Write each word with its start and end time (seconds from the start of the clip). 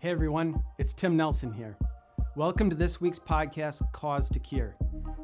Hey 0.00 0.10
everyone, 0.10 0.62
it's 0.78 0.94
Tim 0.94 1.16
Nelson 1.16 1.52
here. 1.52 1.76
Welcome 2.36 2.70
to 2.70 2.76
this 2.76 3.00
week's 3.00 3.18
podcast, 3.18 3.82
Cause 3.90 4.30
to 4.30 4.38
Cure. 4.38 4.76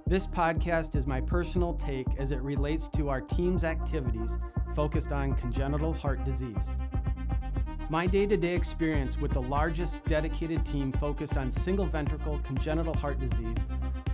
This 0.04 0.26
podcast 0.26 0.96
is 0.96 1.06
my 1.06 1.20
personal 1.20 1.74
take 1.74 2.08
as 2.18 2.32
it 2.32 2.42
relates 2.42 2.88
to 2.88 3.08
our 3.08 3.20
team's 3.20 3.62
activities 3.62 4.36
focused 4.74 5.12
on 5.12 5.34
congenital 5.34 5.92
heart 5.92 6.24
disease. 6.24 6.76
My 7.88 8.08
day 8.08 8.26
to 8.26 8.36
day 8.36 8.56
experience 8.56 9.16
with 9.16 9.30
the 9.30 9.42
largest 9.42 10.04
dedicated 10.06 10.66
team 10.66 10.90
focused 10.90 11.36
on 11.36 11.52
single 11.52 11.86
ventricle 11.86 12.40
congenital 12.40 12.94
heart 12.94 13.20
disease 13.20 13.58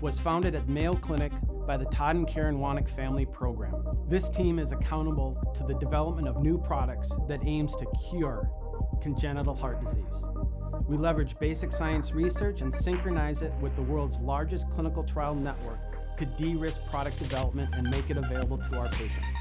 was 0.02 0.20
founded 0.20 0.54
at 0.54 0.68
Mayo 0.68 0.94
Clinic 0.94 1.32
by 1.66 1.78
the 1.78 1.86
Todd 1.86 2.16
and 2.16 2.28
Karen 2.28 2.58
Wanek 2.58 2.90
Family 2.90 3.24
Program. 3.24 3.82
This 4.08 4.28
team 4.28 4.58
is 4.58 4.72
accountable 4.72 5.42
to 5.54 5.64
the 5.64 5.74
development 5.76 6.28
of 6.28 6.42
new 6.42 6.58
products 6.58 7.14
that 7.28 7.40
aims 7.46 7.74
to 7.76 7.86
cure 8.10 8.50
congenital 9.00 9.54
heart 9.54 9.82
disease. 9.82 10.24
We 10.88 10.96
leverage 10.96 11.38
basic 11.38 11.72
science 11.72 12.12
research 12.12 12.62
and 12.62 12.74
synchronize 12.74 13.42
it 13.42 13.52
with 13.60 13.76
the 13.76 13.82
world's 13.82 14.18
largest 14.18 14.68
clinical 14.70 15.04
trial 15.04 15.34
network 15.34 15.78
to 16.18 16.26
de 16.26 16.54
risk 16.54 16.84
product 16.90 17.18
development 17.18 17.70
and 17.74 17.88
make 17.90 18.10
it 18.10 18.16
available 18.16 18.58
to 18.58 18.78
our 18.78 18.88
patients. 18.88 19.36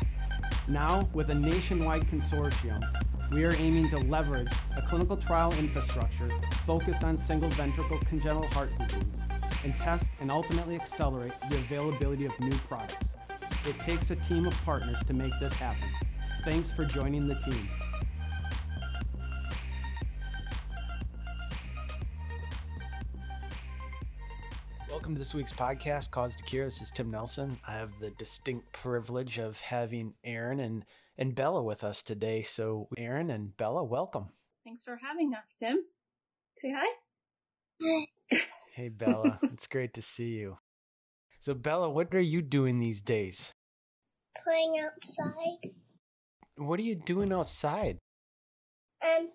Now, 0.67 1.09
with 1.13 1.29
a 1.29 1.35
nationwide 1.35 2.03
consortium, 2.07 2.79
we 3.31 3.43
are 3.43 3.53
aiming 3.53 3.89
to 3.89 3.97
leverage 3.97 4.51
a 4.77 4.81
clinical 4.81 5.17
trial 5.17 5.51
infrastructure 5.53 6.29
focused 6.65 7.03
on 7.03 7.17
single 7.17 7.49
ventricle 7.49 7.99
congenital 7.99 8.47
heart 8.49 8.69
disease 8.75 9.03
and 9.63 9.75
test 9.75 10.11
and 10.21 10.31
ultimately 10.31 10.75
accelerate 10.75 11.33
the 11.49 11.55
availability 11.57 12.25
of 12.25 12.39
new 12.39 12.57
products. 12.67 13.17
It 13.67 13.77
takes 13.81 14.11
a 14.11 14.15
team 14.15 14.45
of 14.45 14.53
partners 14.63 15.03
to 15.05 15.13
make 15.13 15.33
this 15.39 15.53
happen. 15.53 15.89
Thanks 16.45 16.71
for 16.71 16.85
joining 16.85 17.25
the 17.25 17.35
team. 17.35 17.67
Welcome 24.99 25.15
to 25.15 25.19
this 25.19 25.33
week's 25.33 25.53
podcast, 25.53 26.11
Cause 26.11 26.35
to 26.35 26.43
Cure. 26.43 26.65
This 26.65 26.81
is 26.81 26.91
Tim 26.91 27.09
Nelson. 27.09 27.57
I 27.65 27.71
have 27.71 28.01
the 28.01 28.09
distinct 28.09 28.73
privilege 28.73 29.37
of 29.37 29.61
having 29.61 30.13
Aaron 30.25 30.59
and, 30.59 30.83
and 31.17 31.33
Bella 31.33 31.63
with 31.63 31.85
us 31.85 32.03
today. 32.03 32.43
So, 32.43 32.89
Aaron 32.97 33.29
and 33.29 33.55
Bella, 33.55 33.81
welcome. 33.81 34.25
Thanks 34.65 34.83
for 34.83 34.99
having 35.01 35.33
us, 35.33 35.55
Tim. 35.57 35.85
Say 36.57 36.73
hi. 36.75 38.05
Hey, 38.75 38.89
Bella. 38.89 39.39
it's 39.53 39.67
great 39.67 39.93
to 39.93 40.01
see 40.01 40.31
you. 40.31 40.57
So, 41.39 41.53
Bella, 41.53 41.89
what 41.89 42.13
are 42.13 42.19
you 42.19 42.41
doing 42.41 42.81
these 42.81 43.01
days? 43.01 43.53
playing 44.43 44.83
outside. 44.85 45.71
What 46.57 46.77
are 46.77 46.83
you 46.83 46.95
doing 46.95 47.31
outside? 47.31 47.99
Um, 49.01 49.29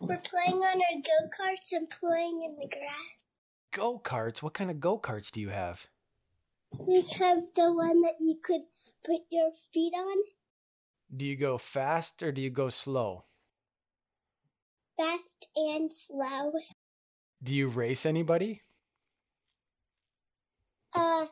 we're 0.00 0.22
playing 0.24 0.62
on 0.62 0.80
our 0.80 1.02
go 1.04 1.28
karts 1.38 1.72
and 1.72 1.86
playing 1.90 2.44
in 2.46 2.56
the 2.56 2.66
grass. 2.66 3.25
Go 3.76 3.98
karts? 3.98 4.42
What 4.42 4.54
kind 4.54 4.70
of 4.70 4.80
go 4.80 4.98
karts 4.98 5.30
do 5.30 5.38
you 5.38 5.50
have? 5.50 5.86
We 6.78 7.02
have 7.18 7.42
the 7.54 7.74
one 7.74 8.00
that 8.00 8.14
you 8.20 8.38
could 8.42 8.62
put 9.04 9.20
your 9.30 9.50
feet 9.74 9.92
on, 9.92 10.16
Do 11.14 11.26
you 11.26 11.36
go 11.36 11.58
fast 11.58 12.22
or 12.22 12.32
do 12.32 12.40
you 12.40 12.48
go 12.48 12.70
slow? 12.70 13.26
fast 14.96 15.46
and 15.54 15.92
slow. 15.92 16.52
Do 17.42 17.54
you 17.54 17.68
race 17.68 18.06
anybody? 18.06 18.62
Uh, 20.92 21.26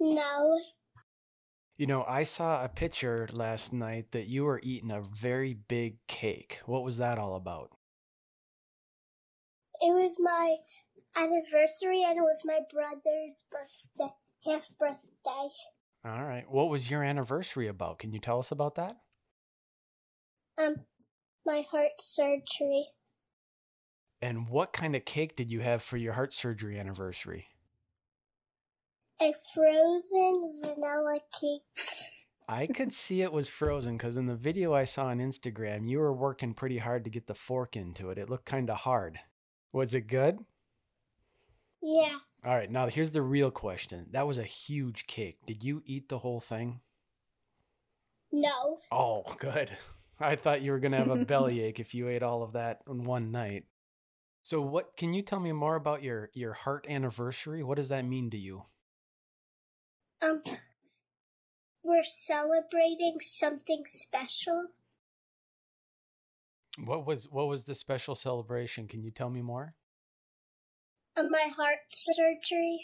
no. 0.00 0.58
You 1.76 1.86
know, 1.86 2.04
I 2.06 2.22
saw 2.22 2.64
a 2.64 2.68
picture 2.68 3.28
last 3.32 3.72
night 3.72 4.12
that 4.12 4.28
you 4.28 4.44
were 4.44 4.60
eating 4.62 4.90
a 4.92 5.00
very 5.02 5.54
big 5.54 5.98
cake. 6.06 6.60
What 6.64 6.84
was 6.84 6.98
that 6.98 7.18
all 7.18 7.34
about? 7.34 7.72
It 9.80 9.92
was 9.92 10.16
my 10.18 10.56
anniversary 11.16 12.02
and 12.06 12.18
it 12.18 12.22
was 12.22 12.42
my 12.44 12.60
brother's 12.72 13.44
birthday, 13.50 14.14
half 14.44 14.68
birthday. 14.78 15.48
All 16.04 16.24
right. 16.24 16.44
What 16.48 16.70
was 16.70 16.90
your 16.90 17.02
anniversary 17.04 17.68
about? 17.68 17.98
Can 17.98 18.12
you 18.12 18.20
tell 18.20 18.38
us 18.38 18.50
about 18.50 18.74
that? 18.76 18.96
Um, 20.58 20.76
my 21.44 21.62
heart 21.70 21.92
surgery. 22.00 22.86
And 24.22 24.48
what 24.48 24.72
kind 24.72 24.94
of 24.94 25.04
cake 25.04 25.36
did 25.36 25.50
you 25.50 25.60
have 25.60 25.82
for 25.82 25.96
your 25.96 26.14
heart 26.14 26.34
surgery 26.34 26.78
anniversary? 26.78 27.48
A 29.20 29.34
frozen 29.54 30.60
vanilla 30.60 31.20
cake. 31.38 31.86
I 32.48 32.66
could 32.66 32.92
see 32.92 33.22
it 33.22 33.32
was 33.32 33.48
frozen 33.48 33.96
because 33.96 34.16
in 34.16 34.24
the 34.24 34.34
video 34.34 34.74
I 34.74 34.84
saw 34.84 35.06
on 35.06 35.18
Instagram, 35.18 35.88
you 35.88 35.98
were 36.00 36.12
working 36.12 36.52
pretty 36.52 36.78
hard 36.78 37.04
to 37.04 37.10
get 37.10 37.26
the 37.26 37.34
fork 37.34 37.76
into 37.76 38.10
it. 38.10 38.18
It 38.18 38.28
looked 38.28 38.46
kind 38.46 38.68
of 38.68 38.78
hard. 38.78 39.20
Was 39.72 39.94
it 39.94 40.08
good? 40.08 40.38
Yeah. 41.82 42.18
All 42.44 42.54
right, 42.54 42.70
now 42.70 42.86
here's 42.88 43.10
the 43.10 43.22
real 43.22 43.50
question. 43.50 44.06
That 44.10 44.26
was 44.26 44.38
a 44.38 44.44
huge 44.44 45.06
cake. 45.06 45.38
Did 45.46 45.62
you 45.62 45.82
eat 45.84 46.08
the 46.08 46.18
whole 46.18 46.40
thing? 46.40 46.80
No. 48.32 48.78
Oh, 48.90 49.24
good. 49.38 49.70
I 50.20 50.36
thought 50.36 50.62
you 50.62 50.72
were 50.72 50.78
going 50.78 50.92
to 50.92 50.98
have 50.98 51.10
a 51.10 51.24
bellyache 51.24 51.80
if 51.80 51.94
you 51.94 52.08
ate 52.08 52.22
all 52.22 52.42
of 52.42 52.52
that 52.52 52.82
in 52.88 53.04
one 53.04 53.30
night. 53.30 53.64
So 54.42 54.60
what 54.60 54.96
can 54.96 55.12
you 55.12 55.22
tell 55.22 55.40
me 55.40 55.52
more 55.52 55.76
about 55.76 56.02
your 56.02 56.30
your 56.32 56.54
heart 56.54 56.86
anniversary? 56.88 57.62
What 57.62 57.76
does 57.76 57.90
that 57.90 58.06
mean 58.06 58.30
to 58.30 58.38
you? 58.38 58.64
Um, 60.22 60.42
we're 61.82 62.04
celebrating 62.04 63.18
something 63.20 63.84
special. 63.86 64.66
What 66.84 67.06
was 67.06 67.28
what 67.30 67.48
was 67.48 67.64
the 67.64 67.74
special 67.74 68.14
celebration? 68.14 68.88
Can 68.88 69.02
you 69.02 69.10
tell 69.10 69.28
me 69.28 69.42
more? 69.42 69.74
Of 71.16 71.26
my 71.30 71.48
heart 71.56 71.78
surgery. 71.90 72.80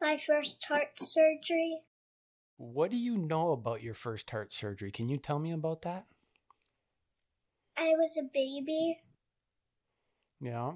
My 0.00 0.18
first 0.26 0.64
heart 0.64 0.98
surgery. 0.98 1.80
What 2.56 2.90
do 2.90 2.96
you 2.96 3.16
know 3.16 3.52
about 3.52 3.82
your 3.82 3.94
first 3.94 4.30
heart 4.30 4.52
surgery? 4.52 4.90
Can 4.90 5.08
you 5.08 5.16
tell 5.16 5.38
me 5.38 5.52
about 5.52 5.82
that? 5.82 6.06
I 7.76 7.90
was 7.96 8.16
a 8.18 8.24
baby. 8.32 8.98
Yeah. 10.40 10.72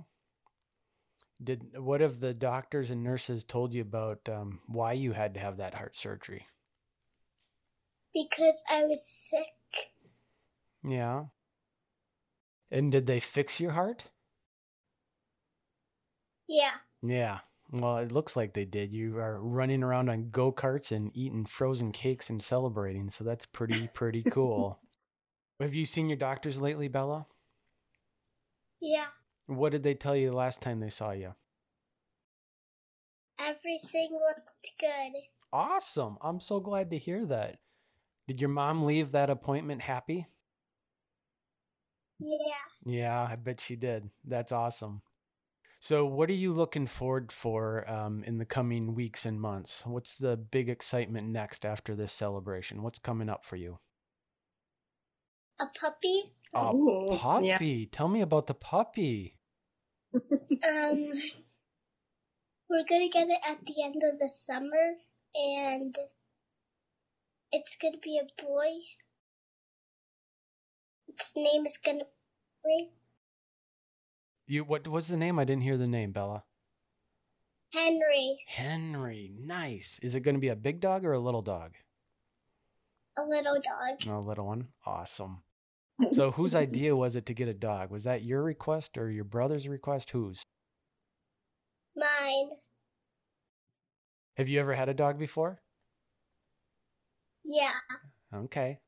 Did 1.42 1.78
what 1.78 2.00
have 2.00 2.20
the 2.20 2.32
doctors 2.32 2.90
and 2.90 3.02
nurses 3.02 3.44
told 3.44 3.74
you 3.74 3.82
about 3.82 4.28
um, 4.28 4.60
why 4.66 4.92
you 4.92 5.12
had 5.12 5.34
to 5.34 5.40
have 5.40 5.56
that 5.58 5.74
heart 5.74 5.96
surgery? 5.96 6.46
because 8.14 8.62
I 8.70 8.84
was 8.84 9.02
sick. 9.28 9.90
Yeah. 10.88 11.24
And 12.70 12.92
did 12.92 13.06
they 13.06 13.20
fix 13.20 13.60
your 13.60 13.72
heart? 13.72 14.04
Yeah. 16.48 16.72
Yeah. 17.02 17.40
Well, 17.70 17.98
it 17.98 18.12
looks 18.12 18.36
like 18.36 18.52
they 18.52 18.64
did. 18.64 18.92
You 18.92 19.18
are 19.18 19.40
running 19.40 19.82
around 19.82 20.08
on 20.08 20.30
go 20.30 20.52
karts 20.52 20.92
and 20.92 21.10
eating 21.14 21.44
frozen 21.44 21.92
cakes 21.92 22.30
and 22.30 22.42
celebrating. 22.42 23.10
So 23.10 23.24
that's 23.24 23.46
pretty, 23.46 23.88
pretty 23.94 24.22
cool. 24.22 24.78
Have 25.60 25.74
you 25.74 25.86
seen 25.86 26.08
your 26.08 26.18
doctors 26.18 26.60
lately, 26.60 26.88
Bella? 26.88 27.26
Yeah. 28.80 29.06
What 29.46 29.72
did 29.72 29.82
they 29.82 29.94
tell 29.94 30.16
you 30.16 30.30
the 30.30 30.36
last 30.36 30.60
time 30.60 30.78
they 30.78 30.90
saw 30.90 31.12
you? 31.12 31.34
Everything 33.38 34.10
looked 34.12 34.70
good. 34.78 35.20
Awesome. 35.52 36.16
I'm 36.20 36.40
so 36.40 36.60
glad 36.60 36.90
to 36.90 36.98
hear 36.98 37.24
that. 37.26 37.58
Did 38.26 38.40
your 38.40 38.50
mom 38.50 38.84
leave 38.84 39.12
that 39.12 39.30
appointment 39.30 39.82
happy? 39.82 40.26
Yeah. 42.18 42.36
Yeah, 42.86 43.26
I 43.28 43.36
bet 43.36 43.60
she 43.60 43.76
did. 43.76 44.10
That's 44.24 44.52
awesome. 44.52 45.02
So, 45.84 46.06
what 46.06 46.30
are 46.30 46.32
you 46.32 46.54
looking 46.54 46.86
forward 46.86 47.30
for 47.30 47.86
um, 47.90 48.24
in 48.24 48.38
the 48.38 48.46
coming 48.46 48.94
weeks 48.94 49.26
and 49.26 49.38
months? 49.38 49.82
What's 49.84 50.14
the 50.16 50.34
big 50.34 50.70
excitement 50.70 51.28
next 51.28 51.66
after 51.66 51.94
this 51.94 52.10
celebration? 52.10 52.82
What's 52.82 52.98
coming 52.98 53.28
up 53.28 53.44
for 53.44 53.56
you? 53.56 53.80
A 55.60 55.66
puppy. 55.78 56.32
A 56.54 56.74
Ooh, 56.74 57.08
yeah. 57.10 57.18
puppy. 57.18 57.84
Tell 57.84 58.08
me 58.08 58.22
about 58.22 58.46
the 58.46 58.54
puppy. 58.54 59.36
Um, 60.66 61.12
we're 62.70 62.88
gonna 62.88 63.10
get 63.10 63.28
it 63.28 63.40
at 63.46 63.58
the 63.66 63.84
end 63.84 64.02
of 64.10 64.18
the 64.18 64.30
summer, 64.30 64.94
and 65.34 65.94
it's 67.52 67.76
gonna 67.82 67.98
be 68.02 68.18
a 68.18 68.42
boy. 68.42 68.70
Its 71.08 71.34
name 71.36 71.66
is 71.66 71.76
gonna 71.76 72.06
be 72.64 72.88
You 74.46 74.64
what 74.64 74.86
was 74.86 75.08
the 75.08 75.16
name? 75.16 75.38
I 75.38 75.44
didn't 75.44 75.62
hear 75.62 75.76
the 75.76 75.86
name, 75.86 76.12
Bella. 76.12 76.44
Henry, 77.72 78.38
Henry. 78.46 79.32
Nice. 79.38 79.98
Is 80.02 80.14
it 80.14 80.20
going 80.20 80.36
to 80.36 80.40
be 80.40 80.48
a 80.48 80.56
big 80.56 80.80
dog 80.80 81.04
or 81.04 81.12
a 81.12 81.18
little 81.18 81.42
dog? 81.42 81.72
a 83.16 83.22
little 83.22 83.54
dog. 83.54 84.08
A 84.08 84.20
little 84.20 84.46
one. 84.46 84.68
Awesome. 84.86 85.42
So, 86.10 86.32
whose 86.32 86.56
idea 86.56 86.96
was 86.96 87.14
it 87.14 87.24
to 87.26 87.34
get 87.34 87.46
a 87.46 87.54
dog? 87.54 87.92
Was 87.92 88.02
that 88.02 88.24
your 88.24 88.42
request 88.42 88.98
or 88.98 89.12
your 89.12 89.22
brother's 89.22 89.68
request? 89.68 90.10
Whose? 90.10 90.42
Mine. 91.94 92.50
Have 94.36 94.48
you 94.48 94.58
ever 94.58 94.74
had 94.74 94.88
a 94.88 94.94
dog 94.94 95.20
before? 95.20 95.62
Yeah. 97.44 97.78
Okay. 98.34 98.80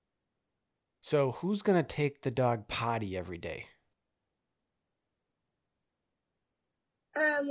So, 1.00 1.30
who's 1.30 1.62
going 1.62 1.80
to 1.80 1.86
take 1.86 2.22
the 2.22 2.32
dog 2.32 2.66
potty 2.66 3.16
every 3.16 3.38
day? 3.38 3.66
Um, 7.16 7.48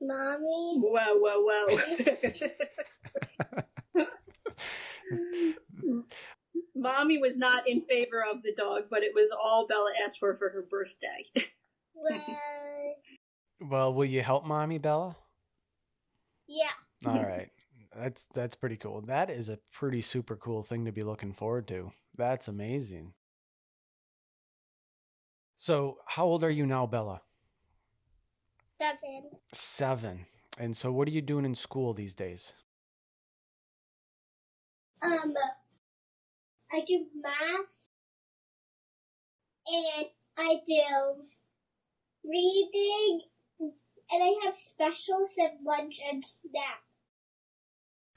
mommy. 0.00 0.80
Whoa, 0.80 1.18
whoa, 1.18 1.66
whoa. 1.66 1.78
Mommy 6.74 7.18
was 7.18 7.36
not 7.36 7.68
in 7.68 7.82
favor 7.82 8.24
of 8.24 8.42
the 8.42 8.54
dog, 8.54 8.84
but 8.90 9.02
it 9.02 9.12
was 9.14 9.30
all 9.32 9.66
Bella 9.66 9.92
asked 10.04 10.18
for 10.18 10.36
for 10.36 10.48
her 10.50 10.62
birthday. 10.70 11.48
Well, 11.94 12.96
Well, 13.60 13.94
will 13.94 14.04
you 14.06 14.22
help 14.22 14.44
mommy, 14.46 14.78
Bella? 14.78 15.16
yeah. 16.48 16.70
All 17.06 17.22
right. 17.24 17.50
That's 17.94 18.24
that's 18.34 18.56
pretty 18.56 18.76
cool. 18.76 19.02
That 19.02 19.30
is 19.30 19.48
a 19.48 19.58
pretty 19.72 20.00
super 20.00 20.36
cool 20.36 20.62
thing 20.62 20.86
to 20.86 20.92
be 20.92 21.02
looking 21.02 21.32
forward 21.34 21.68
to. 21.68 21.92
That's 22.16 22.48
amazing. 22.48 23.12
So, 25.56 25.98
how 26.06 26.24
old 26.26 26.42
are 26.44 26.50
you 26.50 26.66
now, 26.66 26.86
Bella? 26.86 27.22
Seven. 28.82 29.30
7. 29.52 30.26
And 30.58 30.76
so 30.76 30.90
what 30.90 31.06
are 31.06 31.12
you 31.12 31.22
doing 31.22 31.44
in 31.44 31.54
school 31.54 31.94
these 31.94 32.16
days? 32.16 32.52
Um, 35.00 35.34
I 36.72 36.80
do 36.86 37.06
math, 37.20 37.68
and 39.68 40.06
I 40.36 40.56
do 40.66 41.24
reading, 42.24 43.20
and 43.60 44.22
I 44.22 44.34
have 44.44 44.56
specials 44.56 45.30
at 45.40 45.58
lunch 45.64 46.00
and 46.10 46.24
snack. 46.24 46.82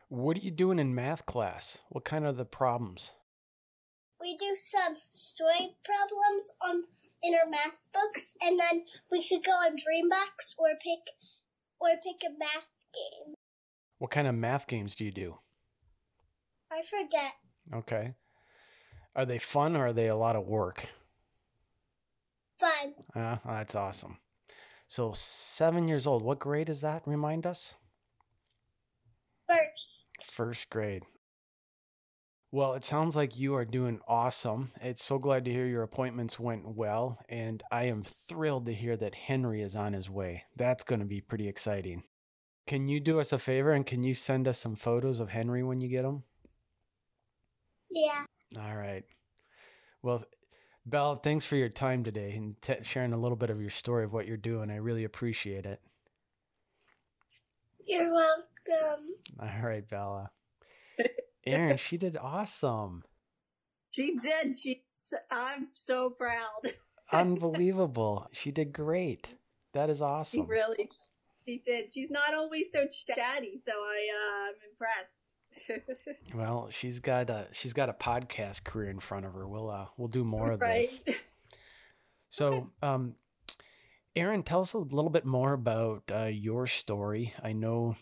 What 0.10 0.38
are 0.38 0.42
you 0.42 0.52
doing 0.52 0.80
in 0.80 0.96
math 0.96 1.28
class? 1.28 1.78
What 1.90 2.06
kind 2.06 2.26
of 2.26 2.38
the 2.38 2.46
problems? 2.46 3.12
We 4.20 4.36
do 4.38 4.56
some 4.56 4.96
story 5.14 5.76
problems 5.84 6.52
on 6.62 6.84
in 7.26 7.34
our 7.34 7.50
math 7.50 7.82
books, 7.94 8.34
and 8.42 8.60
then 8.60 8.84
we 9.12 9.28
could 9.28 9.44
go 9.44 9.52
on 9.52 9.72
Dreambox 9.72 10.54
or 10.58 10.70
pick 10.84 11.00
or 11.80 11.90
pick 12.04 12.22
a 12.26 12.32
math 12.38 12.68
game. 12.94 13.36
What 13.98 14.12
kind 14.12 14.28
of 14.28 14.36
math 14.36 14.68
games 14.68 14.96
do 14.96 15.06
you 15.06 15.12
do? 15.12 15.40
I 16.72 16.82
forget. 16.90 17.34
Okay. 17.74 18.14
Are 19.16 19.26
they 19.26 19.38
fun 19.38 19.76
or 19.76 19.88
are 19.88 19.94
they 19.94 20.08
a 20.08 20.16
lot 20.16 20.36
of 20.36 20.46
work? 20.46 20.88
Fun. 22.60 22.94
Ah, 23.16 23.40
that's 23.46 23.76
awesome. 23.76 24.18
So, 24.88 25.14
7 25.14 25.88
years 25.88 26.06
old. 26.06 26.22
What 26.22 26.40
grade 26.40 26.70
is 26.70 26.82
that? 26.82 27.04
Remind 27.06 27.46
us. 27.48 27.76
First. 29.48 30.10
First 30.24 30.70
grade. 30.70 31.04
Well, 32.56 32.76
it 32.76 32.86
sounds 32.86 33.18
like 33.18 33.38
you 33.38 33.54
are 33.56 33.66
doing 33.66 34.00
awesome. 34.08 34.72
It's 34.80 35.04
so 35.04 35.20
glad 35.20 35.44
to 35.44 35.52
hear 35.52 35.66
your 35.66 35.84
appointments 35.84 36.40
went 36.40 36.66
well, 36.66 37.20
and 37.28 37.62
I 37.70 37.84
am 37.88 38.06
thrilled 38.06 38.68
to 38.68 38.74
hear 38.74 38.96
that 38.96 39.14
Henry 39.14 39.62
is 39.62 39.76
on 39.76 39.92
his 39.92 40.10
way. 40.10 40.46
That's 40.56 40.86
going 40.86 41.02
to 41.02 41.06
be 41.06 41.20
pretty 41.20 41.50
exciting. 41.50 42.04
Can 42.66 42.88
you 42.88 43.02
do 43.02 43.20
us 43.20 43.34
a 43.34 43.40
favor 43.40 43.74
and 43.74 43.86
can 43.86 44.04
you 44.04 44.14
send 44.14 44.48
us 44.48 44.58
some 44.58 44.78
photos 44.78 45.20
of 45.20 45.32
Henry 45.32 45.64
when 45.64 45.82
you 45.82 45.90
get 45.90 46.04
them? 46.04 46.24
Yeah. 47.92 48.24
All 48.58 48.78
right. 48.78 49.04
Well, 50.02 50.24
Belle, 50.86 51.18
thanks 51.18 51.44
for 51.44 51.58
your 51.58 51.68
time 51.68 52.06
today 52.06 52.38
and 52.38 52.56
t- 52.62 52.76
sharing 52.84 53.12
a 53.12 53.20
little 53.20 53.36
bit 53.36 53.50
of 53.50 53.60
your 53.60 53.70
story 53.70 54.06
of 54.06 54.14
what 54.14 54.28
you're 54.28 54.38
doing. 54.38 54.72
I 54.72 54.78
really 54.78 55.04
appreciate 55.04 55.66
it. 55.66 55.82
You're 57.86 58.08
welcome. 58.08 59.08
All 59.42 59.62
right, 59.62 59.86
Bella. 59.86 60.32
Aaron, 61.46 61.78
she 61.78 61.98
did 61.98 62.18
awesome. 62.18 63.04
she 63.92 64.16
did. 64.18 64.56
She. 64.56 64.84
I'm 65.30 65.68
so 65.74 66.10
proud. 66.10 66.74
Unbelievable. 67.12 68.28
She 68.34 68.52
did 68.52 68.74
great. 68.74 69.30
That 69.74 69.90
is 69.90 70.02
awesome. 70.02 70.46
She 70.46 70.50
really. 70.50 70.90
She 71.48 71.62
did. 71.64 71.94
She's 71.94 72.10
not 72.10 72.34
always 72.34 72.72
so 72.72 72.86
chatty, 72.88 73.60
so 73.64 73.72
I 73.72 74.00
uh, 74.18 74.48
I'm 74.48 74.56
impressed. 74.72 75.32
Well, 76.36 76.68
she's 76.70 77.00
got 77.00 77.30
a 77.30 77.48
she's 77.52 77.74
got 77.74 77.90
a 77.90 77.94
podcast 77.94 78.64
career 78.66 78.90
in 78.90 79.00
front 79.00 79.26
of 79.26 79.34
her. 79.34 79.48
We'll 79.48 79.70
uh 79.70 79.88
we'll 79.98 80.08
do 80.10 80.24
more 80.26 80.52
of 80.52 80.60
this. 80.60 81.02
right. 81.08 81.18
So, 82.30 82.72
um, 82.82 83.16
Aaron, 84.16 84.44
tell 84.44 84.62
us 84.62 84.74
a 84.74 84.78
little 84.80 85.10
bit 85.10 85.26
more 85.26 85.54
about 85.54 86.04
uh, 86.12 86.26
your 86.26 86.68
story. 86.68 87.34
I 87.42 87.54
know 87.54 87.96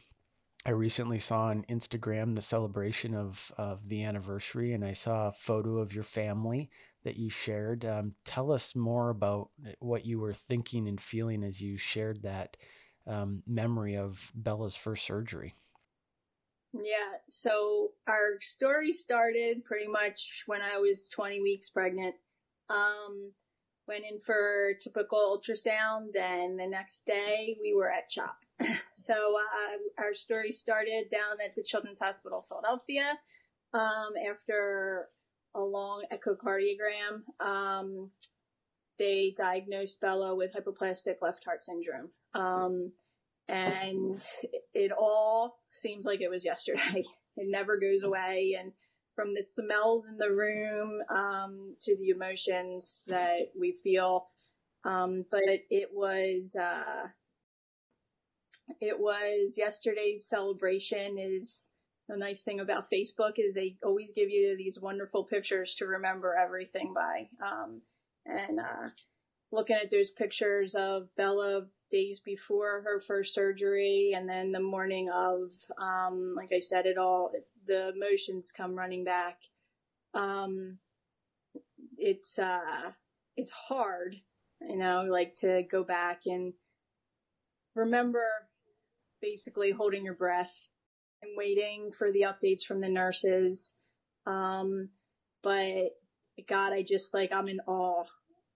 I 0.66 0.72
recently 0.72 1.20
saw 1.20 1.44
on 1.44 1.66
Instagram 1.70 2.36
the 2.36 2.42
celebration 2.42 3.14
of 3.14 3.52
of 3.58 3.88
the 3.90 4.04
anniversary, 4.04 4.74
and 4.74 4.86
I 4.86 4.94
saw 4.94 5.28
a 5.28 5.34
photo 5.34 5.78
of 5.78 5.94
your 5.94 6.04
family 6.04 6.70
that 7.04 7.18
you 7.18 7.30
shared. 7.30 7.84
Um, 7.84 8.14
tell 8.24 8.52
us 8.52 8.76
more 8.76 9.10
about 9.10 9.50
what 9.80 10.06
you 10.06 10.20
were 10.20 10.34
thinking 10.34 10.88
and 10.88 11.02
feeling 11.02 11.44
as 11.44 11.62
you 11.62 11.78
shared 11.78 12.24
that 12.24 12.56
um, 13.06 13.44
memory 13.46 13.98
of 13.98 14.32
Bella's 14.34 14.78
first 14.78 15.06
surgery. 15.06 15.56
Yeah, 16.74 17.18
so 17.28 17.92
our 18.08 18.40
story 18.40 18.94
started 18.94 19.64
pretty 19.66 19.88
much 19.88 20.44
when 20.48 20.62
I 20.62 20.80
was 20.80 21.10
20 21.10 21.42
weeks 21.42 21.70
pregnant. 21.70 22.16
Um, 22.70 23.32
went 23.88 24.06
in 24.10 24.20
for 24.20 24.74
typical 24.82 25.20
ultrasound, 25.20 26.16
and 26.16 26.60
the 26.60 26.68
next 26.68 27.06
day 27.06 27.58
we 27.62 27.74
were 27.74 27.92
at 27.92 28.10
CHOP. 28.10 28.36
so 28.94 29.14
uh, 29.14 30.02
our 30.02 30.14
story 30.14 30.52
started 30.52 31.10
down 31.10 31.38
at 31.44 31.56
the 31.56 31.64
Children's 31.64 32.00
Hospital 32.00 32.46
Philadelphia 32.48 33.18
um, 33.74 34.12
after 34.30 35.10
a 35.56 35.62
long 35.62 36.04
echocardiogram. 36.12 37.24
Um, 37.46 38.10
they 39.00 39.34
diagnosed 39.36 40.00
Bella 40.00 40.36
with 40.36 40.54
hypoplastic 40.54 41.16
left 41.22 41.44
heart 41.46 41.62
syndrome. 41.62 42.10
Um, 42.34 42.92
and 43.48 44.24
it 44.74 44.92
all 44.92 45.60
seems 45.70 46.06
like 46.06 46.22
it 46.22 46.30
was 46.30 46.46
yesterday. 46.46 47.04
It 47.36 47.50
never 47.50 47.78
goes 47.78 48.04
away. 48.04 48.56
And 48.60 48.74
from 49.16 49.34
the 49.34 49.42
smells 49.42 50.08
in 50.08 50.18
the 50.18 50.32
room 50.32 51.02
um, 51.10 51.76
to 51.82 51.96
the 51.98 52.10
emotions 52.10 53.04
that 53.08 53.52
we 53.60 53.72
feel. 53.72 54.26
Um, 54.86 55.26
but 55.32 55.42
it 55.70 55.90
was 55.94 56.56
uh, 56.56 57.08
it 58.82 59.00
was 59.00 59.58
yesterday's 59.58 60.28
celebration. 60.28 61.18
Is 61.20 61.72
the 62.10 62.18
nice 62.18 62.44
thing 62.44 62.60
about 62.60 62.90
Facebook 62.92 63.34
is 63.38 63.54
they 63.54 63.78
always 63.84 64.12
give 64.12 64.30
you 64.30 64.58
these 64.58 64.80
wonderful 64.80 65.24
pictures 65.24 65.76
to 65.76 65.86
remember 65.86 66.36
everything 66.36 66.94
by. 66.94 67.30
Um, 67.46 67.82
and 68.26 68.60
uh, 68.60 68.90
looking 69.52 69.78
at 69.82 69.92
those 69.92 70.10
pictures 70.10 70.76
of 70.76 71.08
Bella 71.16 71.66
days 71.92 72.20
before 72.20 72.82
her 72.82 73.00
first 73.00 73.36
surgery 73.36 74.14
and 74.16 74.28
then 74.28 74.52
the 74.52 74.60
morning 74.60 75.10
of 75.14 75.52
um, 75.80 76.34
like 76.36 76.50
i 76.52 76.60
said 76.60 76.88
it 76.88 76.98
all 76.98 77.32
the 77.66 77.90
emotions 77.90 78.52
come 78.56 78.76
running 78.76 79.04
back 79.04 79.38
um, 80.14 80.78
it's 81.98 82.38
uh 82.40 82.92
it's 83.36 83.52
hard 83.52 84.16
you 84.62 84.78
know 84.78 85.06
like 85.10 85.36
to 85.36 85.64
go 85.70 85.84
back 85.84 86.22
and 86.26 86.54
remember 87.76 88.26
basically 89.22 89.72
holding 89.72 90.06
your 90.06 90.14
breath 90.14 90.54
and 91.22 91.32
waiting 91.36 91.92
for 91.92 92.12
the 92.12 92.22
updates 92.22 92.64
from 92.64 92.82
the 92.82 92.90
nurses 92.90 93.76
um 94.28 94.90
but 95.42 95.90
god 96.48 96.74
i 96.74 96.84
just 96.84 97.14
like 97.14 97.32
i'm 97.34 97.48
in 97.48 97.60
awe 97.68 98.04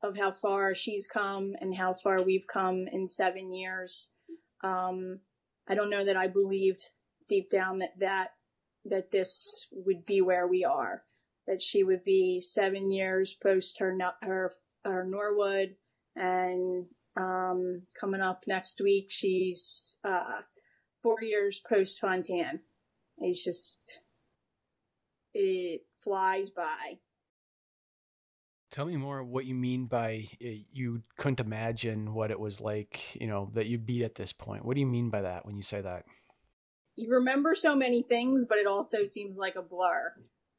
of 0.03 0.17
how 0.17 0.31
far 0.31 0.75
she's 0.75 1.07
come 1.07 1.55
and 1.59 1.75
how 1.75 1.93
far 1.93 2.21
we've 2.21 2.47
come 2.47 2.87
in 2.91 3.07
seven 3.07 3.53
years. 3.53 4.11
Um, 4.63 5.19
I 5.67 5.75
don't 5.75 5.89
know 5.89 6.05
that 6.05 6.17
I 6.17 6.27
believed 6.27 6.83
deep 7.27 7.49
down 7.49 7.79
that 7.79 7.99
that 7.99 8.29
that 8.89 9.11
this 9.11 9.65
would 9.71 10.05
be 10.05 10.21
where 10.21 10.47
we 10.47 10.63
are. 10.63 11.03
That 11.47 11.61
she 11.61 11.83
would 11.83 12.03
be 12.03 12.41
seven 12.41 12.91
years 12.91 13.33
post 13.33 13.79
her 13.79 13.97
her 14.21 14.51
her 14.83 15.05
Norwood, 15.05 15.75
and 16.15 16.85
um, 17.15 17.83
coming 17.99 18.21
up 18.21 18.43
next 18.47 18.81
week 18.81 19.07
she's 19.09 19.97
uh, 20.03 20.41
four 21.03 21.21
years 21.21 21.61
post 21.67 21.99
Fontan. 21.99 22.59
It's 23.19 23.43
just 23.43 24.01
it 25.33 25.81
flies 26.03 26.49
by. 26.49 26.99
Tell 28.71 28.85
me 28.85 28.97
more 28.97 29.23
what 29.23 29.45
you 29.45 29.55
mean 29.55 29.85
by 29.85 30.27
uh, 30.43 30.49
you 30.71 31.03
couldn't 31.17 31.39
imagine 31.39 32.13
what 32.13 32.31
it 32.31 32.39
was 32.39 32.59
like, 32.59 33.15
you 33.19 33.27
know, 33.27 33.49
that 33.53 33.67
you'd 33.67 33.85
be 33.85 34.03
at 34.03 34.15
this 34.15 34.33
point. 34.33 34.65
What 34.65 34.73
do 34.73 34.81
you 34.81 34.85
mean 34.85 35.09
by 35.09 35.21
that 35.21 35.45
when 35.45 35.55
you 35.55 35.63
say 35.63 35.81
that? 35.81 36.03
You 36.97 37.13
remember 37.13 37.55
so 37.55 37.75
many 37.75 38.03
things, 38.03 38.45
but 38.45 38.57
it 38.57 38.67
also 38.67 39.05
seems 39.05 39.37
like 39.37 39.55
a 39.55 39.61
blur. 39.61 40.13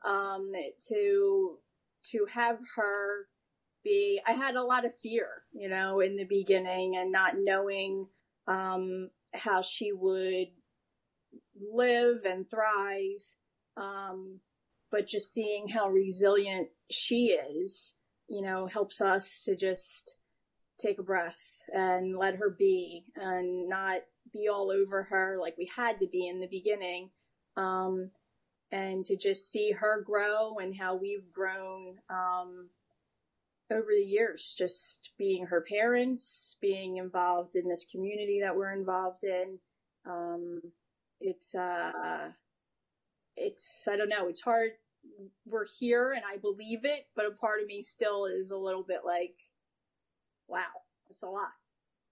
Um, 0.05 0.53
to 0.89 1.59
to 2.13 2.27
have 2.33 2.59
her 2.77 3.27
be, 3.85 4.21
I 4.27 4.33
had 4.33 4.55
a 4.55 4.63
lot 4.63 4.87
of 4.87 4.97
fear, 4.97 5.29
you 5.53 5.69
know, 5.69 6.01
in 6.01 6.17
the 6.17 6.25
beginning, 6.25 6.97
and 6.97 7.13
not 7.13 7.35
knowing 7.37 8.07
um, 8.47 9.11
how 9.35 9.61
she 9.61 9.93
would 9.93 10.49
live 11.61 12.25
and 12.25 12.49
thrive. 12.49 13.21
Um, 13.77 14.41
but 14.91 15.07
just 15.07 15.35
seeing 15.35 15.69
how 15.69 15.91
resilient 15.91 16.69
she 16.91 17.27
is 17.27 17.95
you 18.29 18.43
know, 18.43 18.67
helps 18.67 19.01
us 19.01 19.43
to 19.45 19.57
just 19.57 20.17
take 20.79 20.99
a 20.99 21.03
breath 21.03 21.41
and 21.73 22.17
let 22.17 22.37
her 22.37 22.55
be 22.57 23.05
and 23.17 23.69
not 23.69 23.99
be 24.33 24.49
all 24.49 24.71
over 24.71 25.05
her 25.05 25.39
like 25.41 25.57
we 25.57 25.71
had 25.75 26.01
to 26.01 26.07
be 26.07 26.29
in 26.29 26.41
the 26.41 26.47
beginning. 26.47 27.11
Um, 27.57 28.11
and 28.71 29.05
to 29.07 29.17
just 29.17 29.51
see 29.51 29.73
her 29.73 30.03
grow 30.03 30.59
and 30.59 30.77
how 30.77 30.95
we've 30.95 31.31
grown 31.33 31.97
um, 32.11 32.69
over 33.71 33.89
the 33.89 34.05
years, 34.05 34.55
just 34.57 35.11
being 35.19 35.47
her 35.47 35.65
parents, 35.69 36.57
being 36.61 36.99
involved 36.99 37.55
in 37.55 37.69
this 37.69 37.87
community 37.91 38.41
that 38.43 38.55
we're 38.55 38.73
involved 38.73 39.25
in. 39.25 39.59
Um, 40.07 40.61
it's, 41.21 41.55
uh, 41.55 42.29
it's, 43.37 43.89
I 43.91 43.97
don't 43.97 44.09
know, 44.09 44.29
it's 44.29 44.41
hard. 44.41 44.73
We're 45.47 45.67
here 45.79 46.13
and 46.13 46.23
I 46.31 46.39
believe 46.39 46.85
it, 46.85 47.07
but 47.17 47.27
a 47.27 47.31
part 47.31 47.63
of 47.63 47.67
me 47.67 47.81
still 47.81 48.27
is 48.27 48.51
a 48.51 48.57
little 48.57 48.83
bit 48.83 49.01
like, 49.05 49.35
wow, 50.49 50.63
it's 51.11 51.23
a 51.23 51.29
lot. 51.29 51.53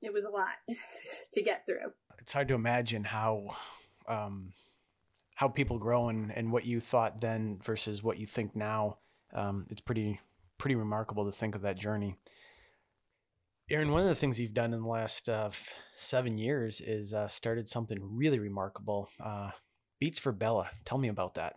It 0.02 0.12
was 0.12 0.24
a 0.24 0.30
lot 0.30 0.54
to 1.34 1.42
get 1.42 1.66
through. 1.66 1.92
It's 2.26 2.32
hard 2.32 2.48
to 2.48 2.54
imagine 2.54 3.04
how, 3.04 3.54
um, 4.08 4.52
how 5.36 5.46
people 5.46 5.78
grow 5.78 6.08
and, 6.08 6.36
and 6.36 6.50
what 6.50 6.66
you 6.66 6.80
thought 6.80 7.20
then 7.20 7.60
versus 7.62 8.02
what 8.02 8.18
you 8.18 8.26
think 8.26 8.56
now. 8.56 8.98
Um, 9.32 9.66
it's 9.70 9.80
pretty 9.80 10.18
pretty 10.58 10.74
remarkable 10.74 11.24
to 11.26 11.30
think 11.30 11.54
of 11.54 11.62
that 11.62 11.78
journey. 11.78 12.16
Aaron, 13.70 13.92
one 13.92 14.02
of 14.02 14.08
the 14.08 14.16
things 14.16 14.40
you've 14.40 14.54
done 14.54 14.74
in 14.74 14.82
the 14.82 14.88
last 14.88 15.28
uh, 15.28 15.50
seven 15.94 16.36
years 16.36 16.80
is 16.80 17.14
uh, 17.14 17.28
started 17.28 17.68
something 17.68 17.98
really 18.02 18.40
remarkable. 18.40 19.08
Uh, 19.24 19.50
Beats 20.00 20.18
for 20.18 20.32
Bella. 20.32 20.70
Tell 20.84 20.98
me 20.98 21.06
about 21.06 21.34
that. 21.34 21.54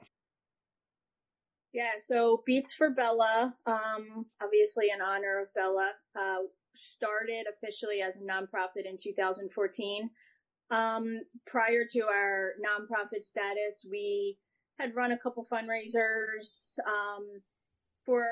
Yeah, 1.73 1.93
so 1.97 2.43
Beats 2.45 2.75
for 2.75 2.91
Bella, 2.91 3.55
um, 3.65 4.27
obviously 4.39 4.89
in 4.93 5.01
honor 5.01 5.39
of 5.41 5.51
Bella, 5.55 5.93
uh, 6.15 6.43
started 6.75 7.45
officially 7.51 8.03
as 8.03 8.17
a 8.17 8.19
nonprofit 8.19 8.85
in 8.85 8.97
2014. 9.01 10.11
Um, 10.71 11.21
prior 11.47 11.85
to 11.91 12.01
our 12.01 12.53
nonprofit 12.63 13.23
status, 13.23 13.85
we 13.89 14.37
had 14.79 14.95
run 14.95 15.11
a 15.11 15.17
couple 15.17 15.45
fundraisers 15.45 16.77
um, 16.87 17.41
for 18.05 18.25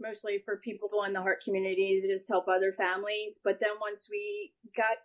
mostly 0.00 0.42
for 0.44 0.56
people 0.56 0.88
in 1.06 1.12
the 1.12 1.20
heart 1.20 1.42
community 1.44 2.00
to 2.00 2.08
just 2.08 2.28
help 2.28 2.48
other 2.48 2.72
families. 2.72 3.40
But 3.44 3.60
then 3.60 3.72
once 3.80 4.08
we 4.10 4.52
got 4.76 4.96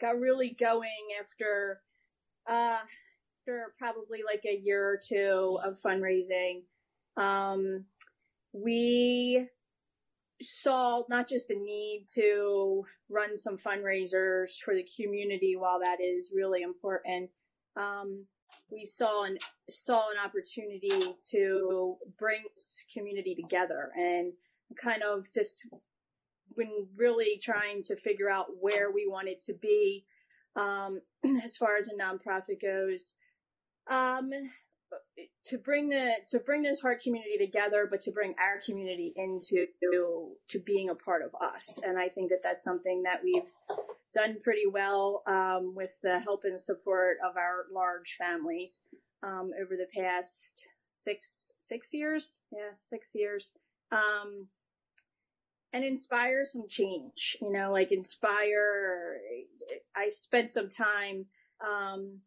got 0.00 0.18
really 0.18 0.50
going 0.58 1.08
after 1.20 1.80
uh, 2.48 2.78
after 3.42 3.74
probably 3.78 4.20
like 4.24 4.44
a 4.46 4.56
year 4.56 4.84
or 4.84 5.00
two 5.02 5.58
of 5.64 5.80
fundraising, 5.80 6.62
um, 7.16 7.84
we 8.52 9.46
saw 10.40 11.02
not 11.08 11.28
just 11.28 11.48
the 11.48 11.56
need 11.56 12.06
to 12.14 12.84
run 13.08 13.36
some 13.38 13.58
fundraisers 13.58 14.58
for 14.64 14.74
the 14.74 14.86
community 14.96 15.56
while 15.56 15.80
that 15.80 16.00
is 16.00 16.32
really 16.34 16.62
important. 16.62 17.30
Um, 17.76 18.24
we 18.70 18.86
saw 18.86 19.24
an 19.24 19.38
saw 19.68 20.10
an 20.10 20.16
opportunity 20.24 21.16
to 21.30 21.96
bring 22.18 22.42
community 22.92 23.34
together 23.34 23.90
and 23.96 24.32
kind 24.80 25.02
of 25.02 25.26
just 25.34 25.66
when 26.54 26.86
really 26.96 27.40
trying 27.42 27.82
to 27.84 27.96
figure 27.96 28.30
out 28.30 28.46
where 28.60 28.90
we 28.90 29.06
wanted 29.08 29.40
to 29.40 29.54
be 29.54 30.04
um, 30.56 31.00
as 31.44 31.56
far 31.56 31.76
as 31.76 31.88
a 31.88 31.94
nonprofit 31.94 32.60
goes. 32.60 33.14
Um, 33.90 34.30
to 35.46 35.58
bring 35.58 35.88
the 35.88 36.12
to 36.28 36.38
bring 36.38 36.62
this 36.62 36.80
heart 36.80 37.02
community 37.02 37.38
together, 37.38 37.86
but 37.90 38.02
to 38.02 38.12
bring 38.12 38.34
our 38.38 38.60
community 38.64 39.12
into 39.16 39.66
to 40.50 40.58
being 40.60 40.90
a 40.90 40.94
part 40.94 41.22
of 41.22 41.34
us. 41.40 41.78
And 41.82 41.98
I 41.98 42.08
think 42.08 42.30
that 42.30 42.40
that's 42.42 42.62
something 42.62 43.04
that 43.04 43.20
we've 43.24 43.50
done 44.14 44.38
pretty 44.42 44.66
well 44.70 45.22
um, 45.26 45.74
with 45.74 45.92
the 46.02 46.18
help 46.20 46.42
and 46.44 46.58
support 46.58 47.18
of 47.28 47.36
our 47.36 47.66
large 47.72 48.16
families 48.18 48.82
um, 49.22 49.50
over 49.60 49.76
the 49.76 50.00
past 50.00 50.66
six 50.94 51.52
six 51.60 51.94
years. 51.94 52.40
Yeah, 52.52 52.70
six 52.74 53.14
years. 53.14 53.52
Um, 53.90 54.48
and 55.72 55.84
inspire 55.84 56.44
some 56.44 56.68
change. 56.68 57.36
You 57.40 57.52
know, 57.52 57.72
like 57.72 57.92
inspire. 57.92 59.16
I 59.94 60.08
spent 60.08 60.50
some 60.50 60.68
time 60.68 61.26
um, 61.60 62.20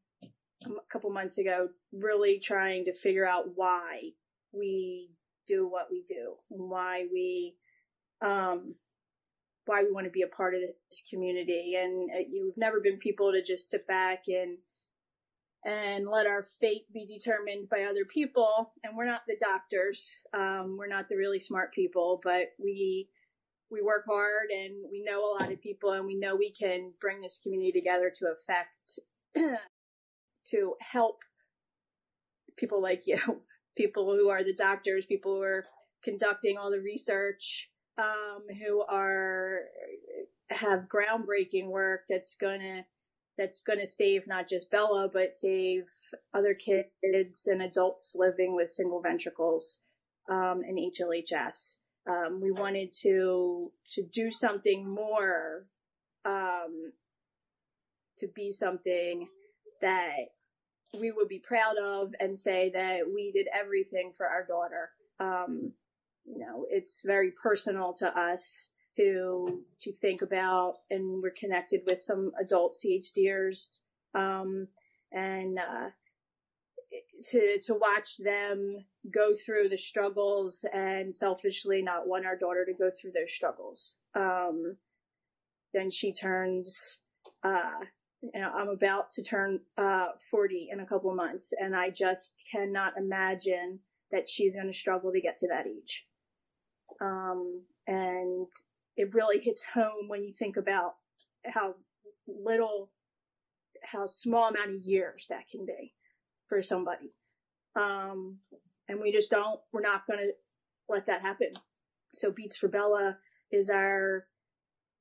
a 0.65 0.91
couple 0.91 1.09
months 1.09 1.37
ago 1.37 1.69
really 1.91 2.39
trying 2.39 2.85
to 2.85 2.93
figure 2.93 3.27
out 3.27 3.45
why 3.55 4.11
we 4.53 5.09
do 5.47 5.67
what 5.67 5.87
we 5.89 6.03
do 6.07 6.35
why 6.49 7.05
we 7.11 7.55
um 8.21 8.73
why 9.65 9.83
we 9.83 9.91
want 9.91 10.05
to 10.05 10.11
be 10.11 10.23
a 10.23 10.27
part 10.27 10.53
of 10.55 10.61
this 10.61 11.03
community. 11.09 11.75
And 11.81 12.09
uh, 12.09 12.23
you've 12.29 12.57
never 12.57 12.79
been 12.79 12.97
people 12.97 13.31
to 13.31 13.43
just 13.43 13.69
sit 13.69 13.87
back 13.87 14.23
and 14.27 14.57
and 15.63 16.07
let 16.07 16.25
our 16.25 16.43
fate 16.43 16.91
be 16.91 17.05
determined 17.05 17.69
by 17.69 17.83
other 17.83 18.03
people. 18.03 18.73
And 18.83 18.97
we're 18.97 19.05
not 19.05 19.21
the 19.27 19.37
doctors. 19.39 20.23
Um, 20.33 20.75
we're 20.77 20.87
not 20.87 21.07
the 21.07 21.15
really 21.15 21.39
smart 21.39 21.73
people 21.73 22.19
but 22.23 22.47
we 22.61 23.09
we 23.69 23.81
work 23.81 24.03
hard 24.05 24.49
and 24.51 24.73
we 24.91 25.03
know 25.03 25.23
a 25.23 25.33
lot 25.39 25.51
of 25.51 25.61
people 25.61 25.91
and 25.91 26.05
we 26.05 26.15
know 26.15 26.35
we 26.35 26.51
can 26.51 26.91
bring 26.99 27.21
this 27.21 27.39
community 27.41 27.71
together 27.71 28.11
to 28.13 28.25
affect 28.25 28.99
to 30.49 30.75
help 30.79 31.19
people 32.57 32.81
like 32.81 33.07
you, 33.07 33.17
people 33.77 34.15
who 34.15 34.29
are 34.29 34.43
the 34.43 34.53
doctors, 34.53 35.05
people 35.05 35.35
who 35.35 35.41
are 35.41 35.65
conducting 36.03 36.57
all 36.57 36.71
the 36.71 36.79
research, 36.79 37.69
um, 37.97 38.43
who 38.61 38.81
are 38.81 39.59
have 40.49 40.87
groundbreaking 40.87 41.67
work 41.67 42.01
that's 42.09 42.35
gonna 42.35 42.85
that's 43.37 43.61
gonna 43.61 43.85
save 43.85 44.27
not 44.27 44.49
just 44.49 44.69
Bella 44.69 45.09
but 45.11 45.33
save 45.33 45.85
other 46.33 46.53
kids 46.53 47.47
and 47.47 47.61
adults 47.61 48.15
living 48.15 48.55
with 48.55 48.69
single 48.69 49.01
ventricles 49.01 49.81
um, 50.29 50.61
and 50.67 50.77
HLHS. 50.77 51.75
Um, 52.07 52.41
we 52.41 52.51
wanted 52.51 52.93
to 53.03 53.71
to 53.91 54.03
do 54.03 54.31
something 54.31 54.87
more 54.87 55.65
um, 56.25 56.91
to 58.17 58.27
be 58.27 58.51
something 58.51 59.27
that 59.81 60.15
we 60.99 61.11
would 61.11 61.27
be 61.27 61.39
proud 61.39 61.77
of 61.77 62.13
and 62.19 62.37
say 62.37 62.71
that 62.73 63.01
we 63.13 63.31
did 63.31 63.47
everything 63.53 64.11
for 64.15 64.27
our 64.27 64.45
daughter. 64.45 64.89
Um, 65.19 65.71
you 66.25 66.39
know, 66.39 66.65
it's 66.69 67.01
very 67.03 67.31
personal 67.31 67.93
to 67.93 68.07
us 68.07 68.69
to 68.97 69.63
to 69.81 69.91
think 69.91 70.21
about, 70.21 70.75
and 70.89 71.21
we're 71.23 71.31
connected 71.31 71.81
with 71.85 71.99
some 71.99 72.31
adult 72.39 72.75
CHDers, 72.75 73.79
um, 74.13 74.67
and 75.11 75.57
uh, 75.57 75.89
to 77.29 77.59
to 77.63 77.73
watch 77.73 78.17
them 78.17 78.83
go 79.09 79.33
through 79.33 79.69
the 79.69 79.77
struggles 79.77 80.65
and 80.73 81.15
selfishly 81.15 81.81
not 81.81 82.07
want 82.07 82.25
our 82.25 82.37
daughter 82.37 82.65
to 82.65 82.73
go 82.73 82.89
through 82.91 83.11
those 83.11 83.31
struggles. 83.33 83.97
Um, 84.13 84.77
then 85.73 85.89
she 85.89 86.11
turns 86.11 86.99
uh, 87.43 87.79
you 88.21 88.39
know, 88.39 88.51
I'm 88.55 88.69
about 88.69 89.13
to 89.13 89.23
turn 89.23 89.59
uh, 89.77 90.09
40 90.29 90.69
in 90.71 90.79
a 90.79 90.85
couple 90.85 91.09
of 91.09 91.15
months, 91.15 91.53
and 91.59 91.75
I 91.75 91.89
just 91.89 92.33
cannot 92.51 92.93
imagine 92.97 93.79
that 94.11 94.29
she's 94.29 94.55
going 94.55 94.67
to 94.67 94.77
struggle 94.77 95.11
to 95.11 95.21
get 95.21 95.37
to 95.37 95.47
that 95.47 95.67
age. 95.67 96.05
Um, 97.01 97.63
and 97.87 98.47
it 98.95 99.13
really 99.13 99.39
hits 99.39 99.63
home 99.63 100.07
when 100.07 100.23
you 100.23 100.33
think 100.33 100.57
about 100.57 100.95
how 101.45 101.75
little, 102.27 102.91
how 103.83 104.05
small 104.05 104.49
amount 104.49 104.75
of 104.75 104.83
years 104.83 105.27
that 105.29 105.47
can 105.49 105.65
be 105.65 105.93
for 106.47 106.61
somebody. 106.61 107.13
Um, 107.75 108.37
and 108.87 108.99
we 108.99 109.11
just 109.11 109.31
don't, 109.31 109.59
we're 109.73 109.81
not 109.81 110.05
going 110.05 110.19
to 110.19 110.31
let 110.89 111.07
that 111.07 111.21
happen. 111.21 111.53
So 112.13 112.31
Beats 112.31 112.57
for 112.57 112.67
Bella 112.67 113.17
is 113.51 113.69
our 113.69 114.27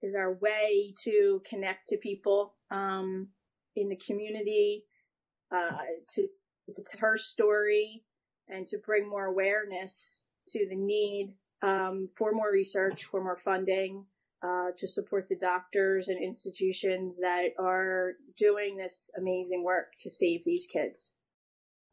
is 0.02 0.14
our 0.14 0.32
way 0.34 0.94
to 1.04 1.42
connect 1.48 1.88
to 1.88 1.96
people 1.96 2.54
um, 2.70 3.28
in 3.76 3.88
the 3.88 3.96
community, 3.96 4.84
uh, 5.54 5.76
to 6.14 6.28
it's 6.76 6.96
her 6.98 7.16
story, 7.16 8.02
and 8.48 8.66
to 8.68 8.78
bring 8.78 9.08
more 9.08 9.26
awareness 9.26 10.22
to 10.48 10.66
the 10.68 10.76
need 10.76 11.34
um, 11.62 12.08
for 12.16 12.32
more 12.32 12.50
research, 12.50 13.04
for 13.04 13.22
more 13.22 13.36
funding, 13.36 14.04
uh, 14.42 14.68
to 14.78 14.88
support 14.88 15.28
the 15.28 15.36
doctors 15.36 16.08
and 16.08 16.22
institutions 16.22 17.18
that 17.18 17.48
are 17.58 18.12
doing 18.38 18.76
this 18.76 19.10
amazing 19.18 19.62
work 19.64 19.92
to 20.00 20.10
save 20.10 20.44
these 20.44 20.66
kids. 20.72 21.12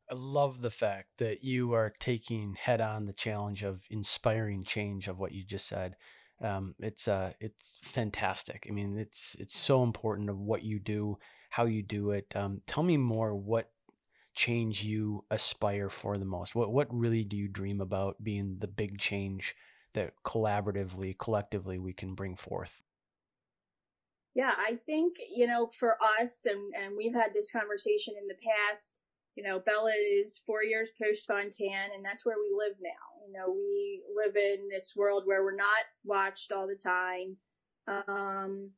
I 0.10 0.16
love 0.16 0.62
the 0.62 0.70
fact 0.70 1.18
that 1.18 1.44
you 1.44 1.74
are 1.74 1.92
taking 2.00 2.56
head 2.56 2.80
on 2.80 3.04
the 3.04 3.14
challenge 3.14 3.64
of 3.64 3.82
inspiring 3.90 4.64
change 4.64 5.10
of 5.10 5.20
what 5.20 5.34
you 5.34 5.44
just 5.44 5.68
said 5.68 5.96
um, 6.42 6.76
it's 6.80 7.08
uh, 7.08 7.34
it's 7.40 7.80
fantastic. 7.84 8.68
I 8.70 8.72
mean, 8.72 8.98
it's 8.98 9.36
it's 9.40 9.58
so 9.58 9.84
important 9.84 10.30
of 10.30 10.40
what 10.40 10.64
you 10.64 10.80
do, 10.80 11.18
how 11.50 11.66
you 11.66 11.84
do 11.84 12.12
it. 12.12 12.36
Um, 12.36 12.62
tell 12.68 12.84
me 12.84 12.98
more. 12.98 13.36
What 13.36 13.72
change 14.36 14.84
you 14.84 15.26
aspire 15.32 15.90
for 15.90 16.18
the 16.18 16.26
most? 16.26 16.56
What 16.56 16.72
what 16.72 16.88
really 16.94 17.24
do 17.24 17.36
you 17.36 17.48
dream 17.48 17.82
about 17.82 18.24
being 18.24 18.58
the 18.60 18.68
big 18.68 19.00
change 19.00 19.56
that 19.94 20.14
collaboratively, 20.24 21.18
collectively, 21.18 21.80
we 21.80 21.94
can 21.94 22.14
bring 22.14 22.36
forth? 22.36 22.82
Yeah, 24.36 24.52
I 24.56 24.78
think, 24.86 25.16
you 25.36 25.48
know, 25.48 25.66
for 25.66 25.98
us, 26.22 26.46
and, 26.46 26.72
and 26.76 26.96
we've 26.96 27.16
had 27.16 27.34
this 27.34 27.50
conversation 27.50 28.14
in 28.22 28.28
the 28.28 28.36
past, 28.36 28.94
you 29.38 29.44
know, 29.44 29.60
Bella 29.60 29.92
is 30.20 30.42
four 30.48 30.64
years 30.64 30.90
post 31.00 31.28
Fontan, 31.28 31.92
and 31.96 32.04
that's 32.04 32.26
where 32.26 32.38
we 32.38 32.58
live 32.58 32.76
now. 32.82 33.24
You 33.28 33.34
know, 33.34 33.54
we 33.54 34.02
live 34.16 34.36
in 34.36 34.68
this 34.68 34.94
world 34.96 35.24
where 35.26 35.44
we're 35.44 35.56
not 35.56 35.86
watched 36.04 36.52
all 36.52 36.68
the 36.68 36.76
time. 36.76 37.38
Um, 37.88 38.72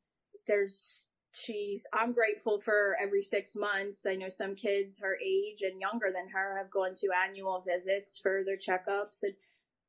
there's, 0.48 1.06
she's, 1.32 1.88
I'm 1.94 2.12
grateful 2.12 2.60
for 2.60 2.98
every 3.02 3.22
six 3.22 3.56
months. 3.56 4.06
I 4.06 4.16
know 4.16 4.28
some 4.28 4.54
kids 4.54 5.00
her 5.00 5.18
age 5.26 5.62
and 5.62 5.80
younger 5.80 6.08
than 6.14 6.28
her 6.34 6.58
have 6.58 6.70
gone 6.70 6.94
to 6.96 7.08
annual 7.26 7.64
visits 7.66 8.20
for 8.22 8.44
their 8.46 8.58
checkups 8.58 9.24
and, 9.24 9.34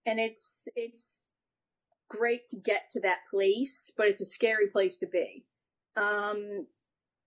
and 0.07 0.21
it's, 0.21 0.69
it's 0.77 1.25
great 2.09 2.47
to 2.49 2.57
get 2.57 2.91
to 2.93 3.01
that 3.01 3.27
place, 3.29 3.91
but 3.97 4.07
it's 4.07 4.21
a 4.21 4.27
scary 4.27 4.69
place 4.69 4.99
to 4.99 5.07
be. 5.07 5.45
Um, 5.97 6.67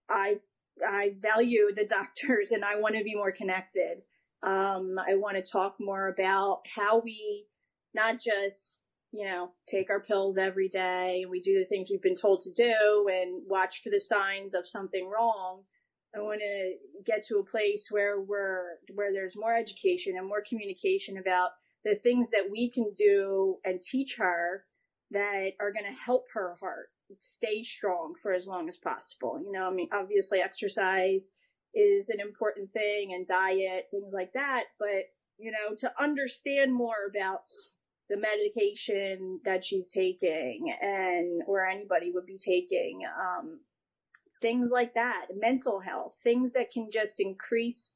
I 0.10 0.38
I 0.82 1.14
value 1.20 1.72
the 1.76 1.86
doctors 1.86 2.52
and 2.52 2.64
I 2.64 2.80
want 2.80 2.96
to 2.96 3.04
be 3.04 3.16
more 3.16 3.32
connected. 3.32 4.02
Um, 4.42 4.98
I 5.00 5.16
want 5.16 5.38
to 5.38 5.52
talk 5.52 5.76
more 5.80 6.08
about 6.08 6.62
how 6.74 7.00
we 7.00 7.46
not 7.94 8.20
just 8.20 8.82
you 9.12 9.26
know 9.26 9.52
take 9.68 9.90
our 9.90 10.02
pills 10.02 10.38
every 10.38 10.68
day 10.68 11.22
and 11.22 11.32
we 11.32 11.40
do 11.40 11.60
the 11.60 11.66
things 11.66 11.90
we've 11.90 12.02
been 12.02 12.16
told 12.16 12.42
to 12.42 12.52
do 12.52 13.08
and 13.12 13.44
watch 13.48 13.82
for 13.84 13.90
the 13.90 14.00
signs 14.00 14.54
of 14.54 14.68
something 14.68 15.08
wrong. 15.08 15.64
I 16.16 16.20
want 16.20 16.42
to 16.42 16.74
get 17.06 17.24
to 17.26 17.38
a 17.38 17.46
place 17.46 17.88
where 17.90 18.20
we're 18.20 18.78
where 18.94 19.14
there's 19.14 19.38
more 19.38 19.56
education 19.56 20.16
and 20.18 20.28
more 20.28 20.44
communication 20.48 21.18
about 21.18 21.52
the 21.84 21.96
things 21.96 22.30
that 22.32 22.50
we 22.52 22.70
can 22.70 22.94
do 22.98 23.58
and 23.66 23.82
teach 23.82 24.16
her 24.18 24.66
that 25.12 25.52
are 25.60 25.72
going 25.72 25.86
to 25.86 26.00
help 26.00 26.26
her 26.34 26.56
heart 26.60 26.90
stay 27.22 27.64
strong 27.64 28.14
for 28.22 28.34
as 28.34 28.48
long 28.48 28.68
as 28.68 28.78
possible. 28.78 29.42
You 29.44 29.52
know, 29.52 29.68
I 29.68 29.72
mean, 29.72 29.90
obviously 29.94 30.40
exercise 30.40 31.32
is 31.74 32.10
an 32.10 32.20
important 32.20 32.72
thing 32.72 33.14
and 33.14 33.28
diet, 33.28 33.88
things 33.92 34.14
like 34.14 34.34
that. 34.34 34.64
But, 34.80 35.10
you 35.38 35.52
know, 35.52 35.76
to 35.80 35.92
understand 36.00 36.74
more 36.74 37.10
about 37.10 37.42
the 38.10 38.18
medication 38.18 39.40
that 39.46 39.66
she's 39.66 39.90
taking 39.90 40.74
and 40.82 41.42
or 41.48 41.66
anybody 41.66 42.12
would 42.14 42.26
be 42.26 42.38
taking, 42.38 43.02
um, 43.20 43.60
things 44.42 44.70
like 44.72 44.94
that, 44.96 45.28
mental 45.36 45.80
health, 45.80 46.14
things 46.22 46.52
that 46.52 46.70
can 46.70 46.90
just 46.92 47.20
increase, 47.20 47.96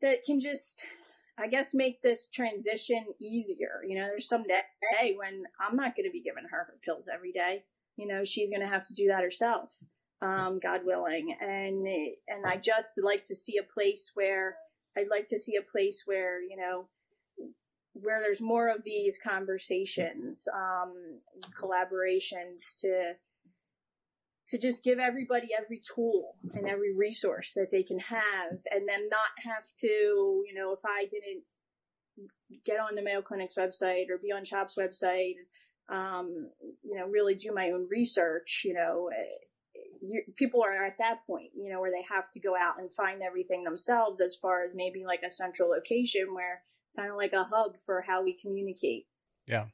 that 0.00 0.22
can 0.24 0.38
just, 0.38 0.84
I 1.36 1.48
guess, 1.48 1.74
make 1.74 2.00
this 2.00 2.28
transition 2.32 3.04
easier. 3.20 3.82
You 3.86 3.98
know, 3.98 4.06
there's 4.06 4.28
some 4.28 4.44
day 4.44 5.16
when 5.18 5.42
I'm 5.60 5.76
not 5.76 5.96
going 5.96 6.06
to 6.06 6.12
be 6.12 6.22
giving 6.22 6.44
her 6.48 6.58
her 6.58 6.78
pills 6.84 7.08
every 7.12 7.32
day 7.32 7.64
you 8.00 8.06
know, 8.06 8.24
she's 8.24 8.50
going 8.50 8.62
to 8.62 8.66
have 8.66 8.84
to 8.86 8.94
do 8.94 9.08
that 9.08 9.22
herself, 9.22 9.70
um, 10.22 10.58
God 10.62 10.80
willing. 10.84 11.36
And, 11.38 11.86
and 12.28 12.46
I 12.46 12.56
just 12.56 12.92
like 12.96 13.24
to 13.24 13.34
see 13.34 13.58
a 13.58 13.72
place 13.74 14.10
where 14.14 14.56
I'd 14.96 15.10
like 15.10 15.28
to 15.28 15.38
see 15.38 15.56
a 15.56 15.70
place 15.70 16.04
where, 16.06 16.42
you 16.42 16.56
know, 16.56 16.88
where 17.92 18.20
there's 18.20 18.40
more 18.40 18.70
of 18.70 18.82
these 18.84 19.18
conversations, 19.22 20.48
um, 20.54 20.94
collaborations 21.60 22.76
to, 22.78 23.12
to 24.48 24.58
just 24.58 24.82
give 24.82 24.98
everybody 24.98 25.48
every 25.56 25.82
tool 25.94 26.36
and 26.54 26.66
every 26.66 26.96
resource 26.96 27.52
that 27.54 27.70
they 27.70 27.82
can 27.82 27.98
have 27.98 28.52
and 28.70 28.88
then 28.88 29.08
not 29.10 29.20
have 29.44 29.64
to, 29.80 29.86
you 29.86 30.54
know, 30.54 30.72
if 30.72 30.80
I 30.86 31.04
didn't 31.04 31.44
get 32.64 32.80
on 32.80 32.94
the 32.94 33.02
Mayo 33.02 33.20
Clinic's 33.20 33.56
website 33.56 34.10
or 34.10 34.18
be 34.18 34.32
on 34.32 34.44
CHOP's 34.44 34.76
website 34.76 35.34
um, 35.90 36.48
you 36.82 36.96
know, 36.96 37.06
really 37.06 37.34
do 37.34 37.52
my 37.52 37.70
own 37.70 37.88
research, 37.90 38.62
you 38.64 38.74
know, 38.74 39.10
you, 40.02 40.22
people 40.36 40.62
are 40.62 40.84
at 40.84 40.98
that 40.98 41.26
point, 41.26 41.50
you 41.54 41.72
know, 41.72 41.80
where 41.80 41.90
they 41.90 42.04
have 42.08 42.30
to 42.32 42.40
go 42.40 42.56
out 42.56 42.78
and 42.78 42.92
find 42.92 43.22
everything 43.22 43.64
themselves 43.64 44.20
as 44.20 44.36
far 44.36 44.64
as 44.64 44.74
maybe 44.74 45.04
like 45.04 45.22
a 45.26 45.30
central 45.30 45.70
location 45.70 46.34
where 46.34 46.62
kind 46.96 47.10
of 47.10 47.16
like 47.16 47.32
a 47.32 47.44
hub 47.44 47.76
for 47.84 48.00
how 48.00 48.22
we 48.22 48.38
communicate. 48.40 49.06
Yeah. 49.46 49.66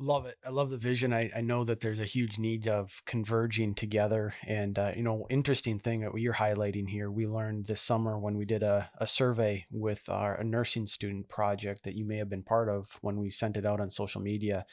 Love 0.00 0.26
it. 0.26 0.36
I 0.46 0.50
love 0.50 0.70
the 0.70 0.78
vision. 0.78 1.12
I, 1.12 1.28
I 1.34 1.40
know 1.40 1.64
that 1.64 1.80
there's 1.80 1.98
a 1.98 2.04
huge 2.04 2.38
need 2.38 2.68
of 2.68 3.02
converging 3.04 3.74
together. 3.74 4.34
And, 4.46 4.78
uh, 4.78 4.92
you 4.94 5.02
know, 5.02 5.26
interesting 5.28 5.80
thing 5.80 6.02
that 6.02 6.16
you're 6.16 6.34
highlighting 6.34 6.88
here, 6.88 7.10
we 7.10 7.26
learned 7.26 7.66
this 7.66 7.80
summer 7.80 8.16
when 8.16 8.36
we 8.36 8.44
did 8.44 8.62
a, 8.62 8.90
a 8.98 9.08
survey 9.08 9.66
with 9.72 10.08
our 10.08 10.36
a 10.36 10.44
nursing 10.44 10.86
student 10.86 11.28
project 11.28 11.82
that 11.82 11.96
you 11.96 12.04
may 12.04 12.16
have 12.18 12.28
been 12.28 12.44
part 12.44 12.68
of 12.68 12.98
when 13.00 13.18
we 13.18 13.28
sent 13.28 13.56
it 13.56 13.66
out 13.66 13.80
on 13.80 13.90
social 13.90 14.20
media 14.20 14.64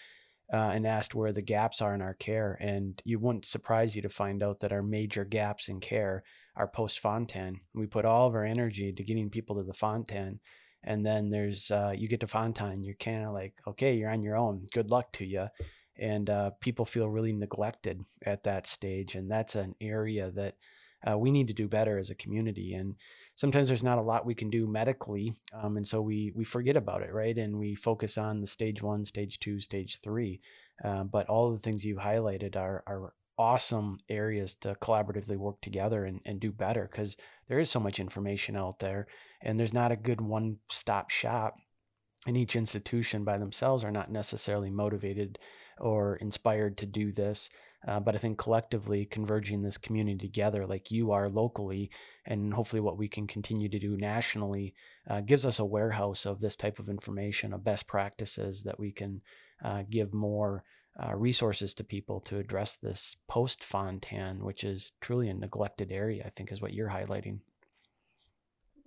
uh, 0.54 0.58
and 0.58 0.86
asked 0.86 1.16
where 1.16 1.34
the 1.34 1.42
gaps 1.42 1.82
are 1.82 1.96
in 1.96 2.04
our 2.04 2.14
care. 2.14 2.56
And 2.62 3.02
you 3.04 3.18
wouldn't 3.18 3.46
surprise 3.46 3.96
you 3.96 4.04
to 4.04 4.10
find 4.10 4.44
out 4.44 4.60
that 4.60 4.72
our 4.72 4.84
major 4.84 5.26
gaps 5.26 5.68
in 5.68 5.80
care 5.80 6.24
are 6.56 6.68
post 6.68 7.00
Fontan. 7.00 7.62
We 7.74 7.88
put 7.88 8.06
all 8.06 8.28
of 8.28 8.36
our 8.36 8.46
energy 8.46 8.94
to 8.94 9.04
getting 9.04 9.32
people 9.32 9.56
to 9.56 9.64
the 9.64 9.74
Fontan 9.74 10.40
and 10.86 11.06
then 11.06 11.30
there's 11.30 11.72
uh, 11.72 11.92
you 11.96 12.08
get 12.08 12.22
to 12.22 12.28
Fontan. 12.28 12.84
you're 12.84 12.96
kind 12.96 13.26
of 13.26 13.34
like, 13.34 13.54
okay, 13.68 13.96
you're 13.96 14.12
on 14.12 14.22
your 14.22 14.38
own. 14.38 14.68
Good 14.72 14.92
luck 14.92 15.12
to 15.14 15.26
you. 15.26 15.48
And 15.98 16.30
uh, 16.30 16.52
people 16.62 16.86
feel 16.86 17.10
really 17.10 17.34
neglected 17.34 18.06
at 18.26 18.44
that 18.44 18.68
stage, 18.68 19.16
and 19.16 19.30
that's 19.32 19.56
an 19.56 19.76
area 19.82 20.30
that 20.32 20.56
uh, 21.10 21.18
we 21.18 21.32
need 21.32 21.48
to 21.48 21.54
do 21.54 21.68
better 21.68 21.98
as 21.98 22.10
a 22.10 22.16
community. 22.16 22.74
And 22.74 22.96
sometimes 23.36 23.68
there's 23.68 23.84
not 23.84 23.98
a 23.98 24.04
lot 24.04 24.26
we 24.26 24.36
can 24.36 24.50
do 24.50 24.68
medically, 24.68 25.34
um, 25.54 25.78
and 25.78 25.88
so 25.88 26.02
we 26.02 26.32
we 26.36 26.44
forget 26.44 26.76
about 26.76 27.02
it, 27.02 27.14
right? 27.14 27.38
And 27.38 27.58
we 27.58 27.76
focus 27.76 28.18
on 28.18 28.40
the 28.40 28.48
stage 28.48 28.82
one, 28.82 29.06
stage 29.06 29.40
two, 29.40 29.60
stage 29.60 30.00
three. 30.02 30.42
Uh, 30.84 31.04
but 31.04 31.30
all 31.30 31.52
the 31.52 31.60
things 31.60 31.86
you 31.86 31.96
highlighted 31.96 32.56
are 32.56 32.84
are 32.86 33.14
awesome 33.38 33.98
areas 34.10 34.56
to 34.56 34.76
collaboratively 34.76 35.38
work 35.38 35.60
together 35.62 36.06
and, 36.06 36.22
and 36.26 36.40
do 36.40 36.52
better 36.52 36.88
because 36.90 37.18
there 37.48 37.60
is 37.60 37.70
so 37.70 37.80
much 37.80 38.00
information 38.00 38.56
out 38.56 38.80
there 38.80 39.08
and 39.46 39.58
there's 39.58 39.74
not 39.74 39.92
a 39.92 39.98
good 39.98 40.22
one 40.22 40.58
stop 40.70 41.10
shop 41.10 41.56
and 42.28 42.36
each 42.36 42.56
institution 42.56 43.24
by 43.24 43.38
themselves 43.38 43.84
are 43.84 43.92
not 43.92 44.12
necessarily 44.12 44.70
motivated 44.70 45.38
or 45.80 46.16
inspired 46.18 46.78
to 46.78 46.86
do 46.86 47.12
this 47.12 47.50
uh, 47.88 48.00
but 48.00 48.16
i 48.16 48.18
think 48.18 48.38
collectively 48.38 49.06
converging 49.06 49.62
this 49.62 49.78
community 49.78 50.18
together 50.18 50.66
like 50.66 50.92
you 50.92 51.12
are 51.12 51.30
locally 51.30 51.90
and 52.26 52.54
hopefully 52.54 52.80
what 52.80 52.98
we 52.98 53.08
can 53.08 53.28
continue 53.28 53.70
to 53.70 53.80
do 53.80 53.96
nationally 53.96 54.74
uh, 55.10 55.22
gives 55.22 55.46
us 55.46 55.60
a 55.60 55.66
warehouse 55.66 56.26
of 56.26 56.42
this 56.42 56.56
type 56.56 56.80
of 56.80 56.90
information 56.90 57.54
of 57.54 57.64
best 57.64 57.88
practices 57.88 58.64
that 58.64 58.80
we 58.80 58.92
can 58.92 59.22
uh, 59.64 59.84
give 59.90 60.14
more 60.14 60.64
uh, 60.98 61.16
resources 61.16 61.74
to 61.74 61.84
people 61.84 62.22
to 62.22 62.38
address 62.38 62.78
this 62.82 63.18
post 63.28 63.64
Fontan, 63.64 64.44
which 64.44 64.64
is 64.64 64.94
truly 65.02 65.28
a 65.30 65.34
neglected 65.34 65.92
area, 65.92 66.24
I 66.26 66.30
think 66.30 66.52
is 66.52 66.62
what 66.62 66.74
you're 66.74 66.90
highlighting. 66.90 67.40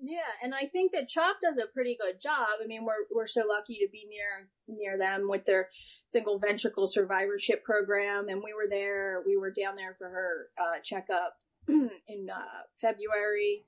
Yeah, 0.00 0.20
and 0.42 0.54
I 0.54 0.66
think 0.66 0.92
that 0.92 1.08
CHOP 1.08 1.36
does 1.42 1.58
a 1.58 1.66
pretty 1.66 1.96
good 2.00 2.20
job. 2.20 2.46
I 2.62 2.66
mean, 2.66 2.84
we're 2.84 3.06
we're 3.10 3.26
so 3.26 3.42
lucky 3.48 3.78
to 3.78 3.88
be 3.90 4.06
near 4.08 4.48
near 4.68 4.96
them 4.96 5.28
with 5.28 5.44
their 5.44 5.70
single 6.10 6.38
ventricle 6.38 6.86
survivorship 6.86 7.64
program, 7.64 8.28
and 8.28 8.42
we 8.42 8.54
were 8.54 8.68
there. 8.68 9.22
We 9.26 9.36
were 9.36 9.50
down 9.50 9.74
there 9.74 9.94
for 9.94 10.08
her 10.08 10.48
uh, 10.56 10.80
checkup 10.84 11.34
in 11.68 12.28
uh, 12.32 12.62
February. 12.80 13.64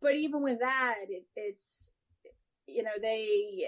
But 0.00 0.14
even 0.14 0.42
with 0.42 0.60
that, 0.60 0.94
it, 1.08 1.24
it's 1.34 1.92
you 2.66 2.84
know 2.84 2.90
they 3.02 3.66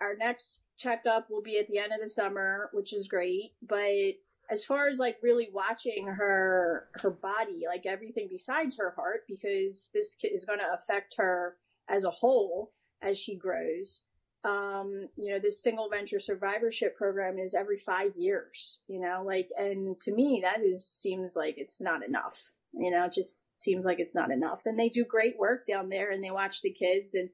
our 0.00 0.16
next 0.16 0.62
checkup 0.78 1.28
will 1.28 1.42
be 1.42 1.58
at 1.58 1.66
the 1.66 1.78
end 1.78 1.92
of 1.92 2.00
the 2.00 2.08
summer, 2.08 2.70
which 2.72 2.92
is 2.92 3.08
great. 3.08 3.52
But 3.66 4.14
as 4.50 4.64
far 4.64 4.88
as 4.88 4.98
like 4.98 5.16
really 5.22 5.48
watching 5.52 6.06
her 6.06 6.88
her 6.94 7.10
body, 7.10 7.64
like 7.66 7.86
everything 7.86 8.28
besides 8.30 8.76
her 8.78 8.92
heart, 8.96 9.22
because 9.28 9.90
this 9.94 10.16
is 10.22 10.44
going 10.44 10.58
to 10.58 10.74
affect 10.74 11.14
her 11.16 11.56
as 11.88 12.04
a 12.04 12.10
whole 12.10 12.72
as 13.02 13.18
she 13.18 13.36
grows. 13.36 14.02
Um, 14.44 15.08
you 15.16 15.32
know, 15.32 15.38
this 15.38 15.62
single 15.62 15.88
ventricle 15.88 16.22
survivorship 16.22 16.96
program 16.96 17.38
is 17.38 17.54
every 17.54 17.78
five 17.78 18.14
years, 18.16 18.82
you 18.88 19.00
know, 19.00 19.22
like, 19.24 19.48
and 19.56 19.98
to 20.00 20.12
me, 20.12 20.42
that 20.44 20.62
is, 20.62 20.86
seems 20.86 21.34
like 21.34 21.54
it's 21.56 21.80
not 21.80 22.04
enough. 22.06 22.52
You 22.74 22.90
know, 22.90 23.06
it 23.06 23.12
just 23.12 23.48
seems 23.62 23.86
like 23.86 24.00
it's 24.00 24.14
not 24.14 24.30
enough. 24.30 24.62
And 24.66 24.78
they 24.78 24.90
do 24.90 25.04
great 25.04 25.38
work 25.38 25.66
down 25.66 25.88
there 25.88 26.10
and 26.10 26.22
they 26.22 26.30
watch 26.30 26.60
the 26.60 26.72
kids 26.72 27.14
and 27.14 27.30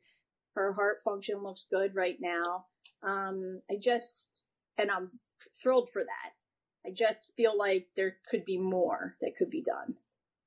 her 0.54 0.72
heart 0.72 1.02
function 1.02 1.42
looks 1.42 1.66
good 1.72 1.96
right 1.96 2.18
now. 2.20 2.66
Um, 3.02 3.60
I 3.68 3.76
just, 3.80 4.44
and 4.78 4.90
I'm 4.90 5.10
thrilled 5.60 5.90
for 5.90 6.02
that. 6.02 6.32
I 6.86 6.90
just 6.90 7.32
feel 7.36 7.56
like 7.56 7.88
there 7.96 8.16
could 8.30 8.44
be 8.44 8.58
more 8.58 9.16
that 9.20 9.36
could 9.36 9.50
be 9.50 9.62
done. 9.62 9.96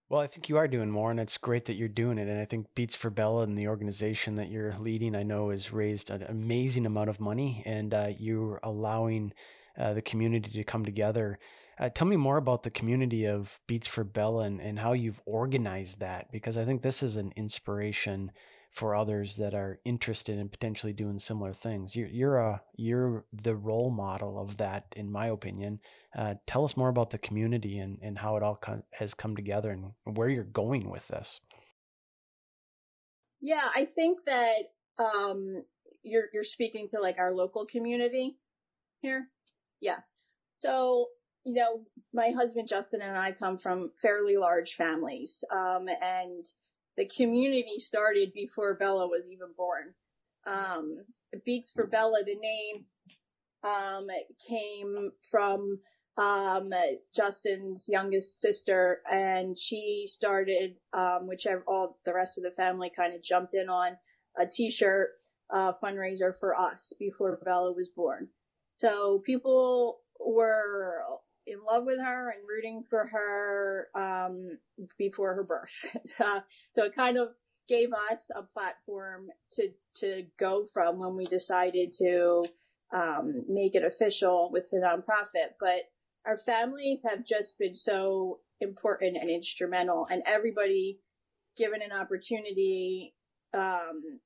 Well, 0.10 0.22
I 0.22 0.28
think 0.28 0.50
you 0.50 0.58
are 0.58 0.68
doing 0.68 0.92
more, 0.92 1.10
and 1.10 1.20
it's 1.20 1.38
great 1.38 1.66
that 1.66 1.76
you're 1.76 1.88
doing 1.88 2.18
it. 2.18 2.28
And 2.28 2.40
I 2.40 2.46
think 2.46 2.68
Beats 2.76 2.96
for 2.96 3.10
Bella 3.10 3.44
and 3.44 3.58
the 3.58 3.68
organization 3.68 4.36
that 4.36 4.50
you're 4.50 4.76
leading, 4.78 5.16
I 5.16 5.24
know, 5.24 5.50
has 5.50 5.74
raised 5.74 6.10
an 6.12 6.24
amazing 6.24 6.86
amount 6.86 7.10
of 7.10 7.20
money, 7.20 7.64
and 7.66 7.94
uh, 7.94 8.10
you're 8.18 8.60
allowing 8.62 9.34
uh, 9.78 9.94
the 9.94 10.02
community 10.02 10.52
to 10.52 10.64
come 10.64 10.86
together. 10.86 11.40
Uh, 11.80 11.90
tell 11.90 12.06
me 12.06 12.18
more 12.18 12.38
about 12.38 12.62
the 12.62 12.70
community 12.70 13.26
of 13.26 13.60
Beats 13.66 13.88
for 13.88 14.04
Bella 14.04 14.44
and, 14.44 14.62
and 14.62 14.78
how 14.80 14.94
you've 14.94 15.22
organized 15.26 16.00
that, 16.00 16.32
because 16.32 16.58
I 16.58 16.66
think 16.66 16.82
this 16.82 17.02
is 17.02 17.16
an 17.16 17.34
inspiration 17.36 18.32
for 18.74 18.96
others 18.96 19.36
that 19.36 19.54
are 19.54 19.80
interested 19.86 20.40
in 20.40 20.50
potentially 20.50 20.94
doing 20.94 21.20
similar 21.20 21.54
things. 21.54 21.96
You're 21.96 22.08
you're 22.08 22.38
a 22.38 22.62
you're 22.76 23.24
the 23.32 23.56
role 23.56 23.92
model 23.92 24.40
of 24.40 24.58
that, 24.58 24.86
in 24.96 25.12
my 25.12 25.28
opinion. 25.28 25.80
Uh, 26.18 26.36
tell 26.48 26.66
us 26.66 26.76
more 26.76 26.90
about 26.90 27.12
the 27.12 27.20
community 27.20 27.78
and 27.78 28.00
and 28.02 28.18
how 28.18 28.36
it 28.36 28.42
all 28.42 28.60
has 28.92 29.14
come 29.14 29.36
together 29.36 29.70
and 29.70 30.18
where 30.18 30.28
you're 30.28 30.44
going 30.44 30.90
with 30.90 31.08
this. 31.08 31.40
Yeah, 33.42 33.70
I 33.76 33.86
think 33.86 34.20
that 34.26 34.72
um, 34.98 35.64
you're 36.02 36.30
you're 36.34 36.44
speaking 36.44 36.90
to 36.96 37.00
like 37.00 37.20
our 37.20 37.32
local 37.32 37.68
community 37.68 38.38
here. 39.02 39.28
Yeah. 39.82 40.00
So 40.62 41.10
you 41.46 41.54
know, 41.54 41.82
my 42.12 42.32
husband 42.32 42.70
Justin 42.70 43.02
and 43.02 43.18
I 43.18 43.34
come 43.34 43.60
from 43.60 43.92
fairly 44.02 44.36
large 44.36 44.74
families, 44.74 45.44
um, 45.52 45.88
and 46.02 46.44
the 46.98 47.08
community 47.08 47.78
started 47.78 48.34
before 48.34 48.76
Bella 48.76 49.08
was 49.08 49.30
even 49.30 49.50
born. 49.58 49.94
Um, 50.46 50.98
Beats 51.46 51.72
for 51.72 51.88
Bella, 51.88 52.24
the 52.26 52.36
name, 52.40 52.86
um, 53.64 54.08
came 54.48 55.12
from 55.32 55.80
um, 56.18 56.70
Justin's 57.16 57.88
youngest 57.90 58.40
sister, 58.40 59.02
and 59.12 59.58
she 59.58 60.06
started, 60.08 60.76
um, 60.94 61.28
whichever 61.28 61.64
all 61.68 61.98
the 62.06 62.14
rest 62.14 62.38
of 62.38 62.44
the 62.44 62.52
family 62.52 62.92
kind 62.96 63.16
of 63.16 63.24
jumped 63.24 63.54
in 63.56 63.70
on 63.70 63.98
a 64.40 64.46
T-shirt 64.46 65.10
uh, 65.52 65.72
fundraiser 65.72 66.36
for 66.38 66.60
us 66.60 66.94
before 67.00 67.40
Bella 67.44 67.72
was 67.74 67.90
born. 67.90 68.28
So 68.78 69.22
people 69.26 70.00
were 70.20 71.04
in 71.46 71.58
love 71.70 71.86
with 71.86 72.00
her 72.00 72.30
and 72.30 72.48
rooting 72.48 72.84
for 72.84 73.06
her 73.06 73.88
um, 73.96 74.58
before 74.98 75.36
her 75.36 75.44
birth. 75.44 75.76
so, 76.06 76.40
so 76.76 76.84
it 76.86 76.96
kind 76.96 77.18
of 77.18 77.30
gave 77.68 77.90
us 78.12 78.30
a 78.36 78.44
platform 78.44 79.28
to 79.54 79.70
to 79.96 80.24
go 80.40 80.66
from 80.74 81.00
when 81.00 81.16
we 81.16 81.26
decided 81.26 81.92
to 81.92 82.44
um, 82.94 83.44
make 83.48 83.76
it 83.76 83.84
official 83.84 84.50
with 84.52 84.70
the 84.72 84.78
nonprofit. 84.78 85.54
But 85.60 85.84
our 86.26 86.38
families 86.38 87.04
have 87.08 87.26
just 87.26 87.58
been 87.58 87.76
so 87.76 88.40
important 88.60 89.18
and 89.18 89.30
instrumental, 89.30 90.08
and 90.10 90.24
everybody 90.26 91.00
given 91.58 91.82
an 91.82 91.92
opportunity 91.92 93.14
um, 93.54 94.20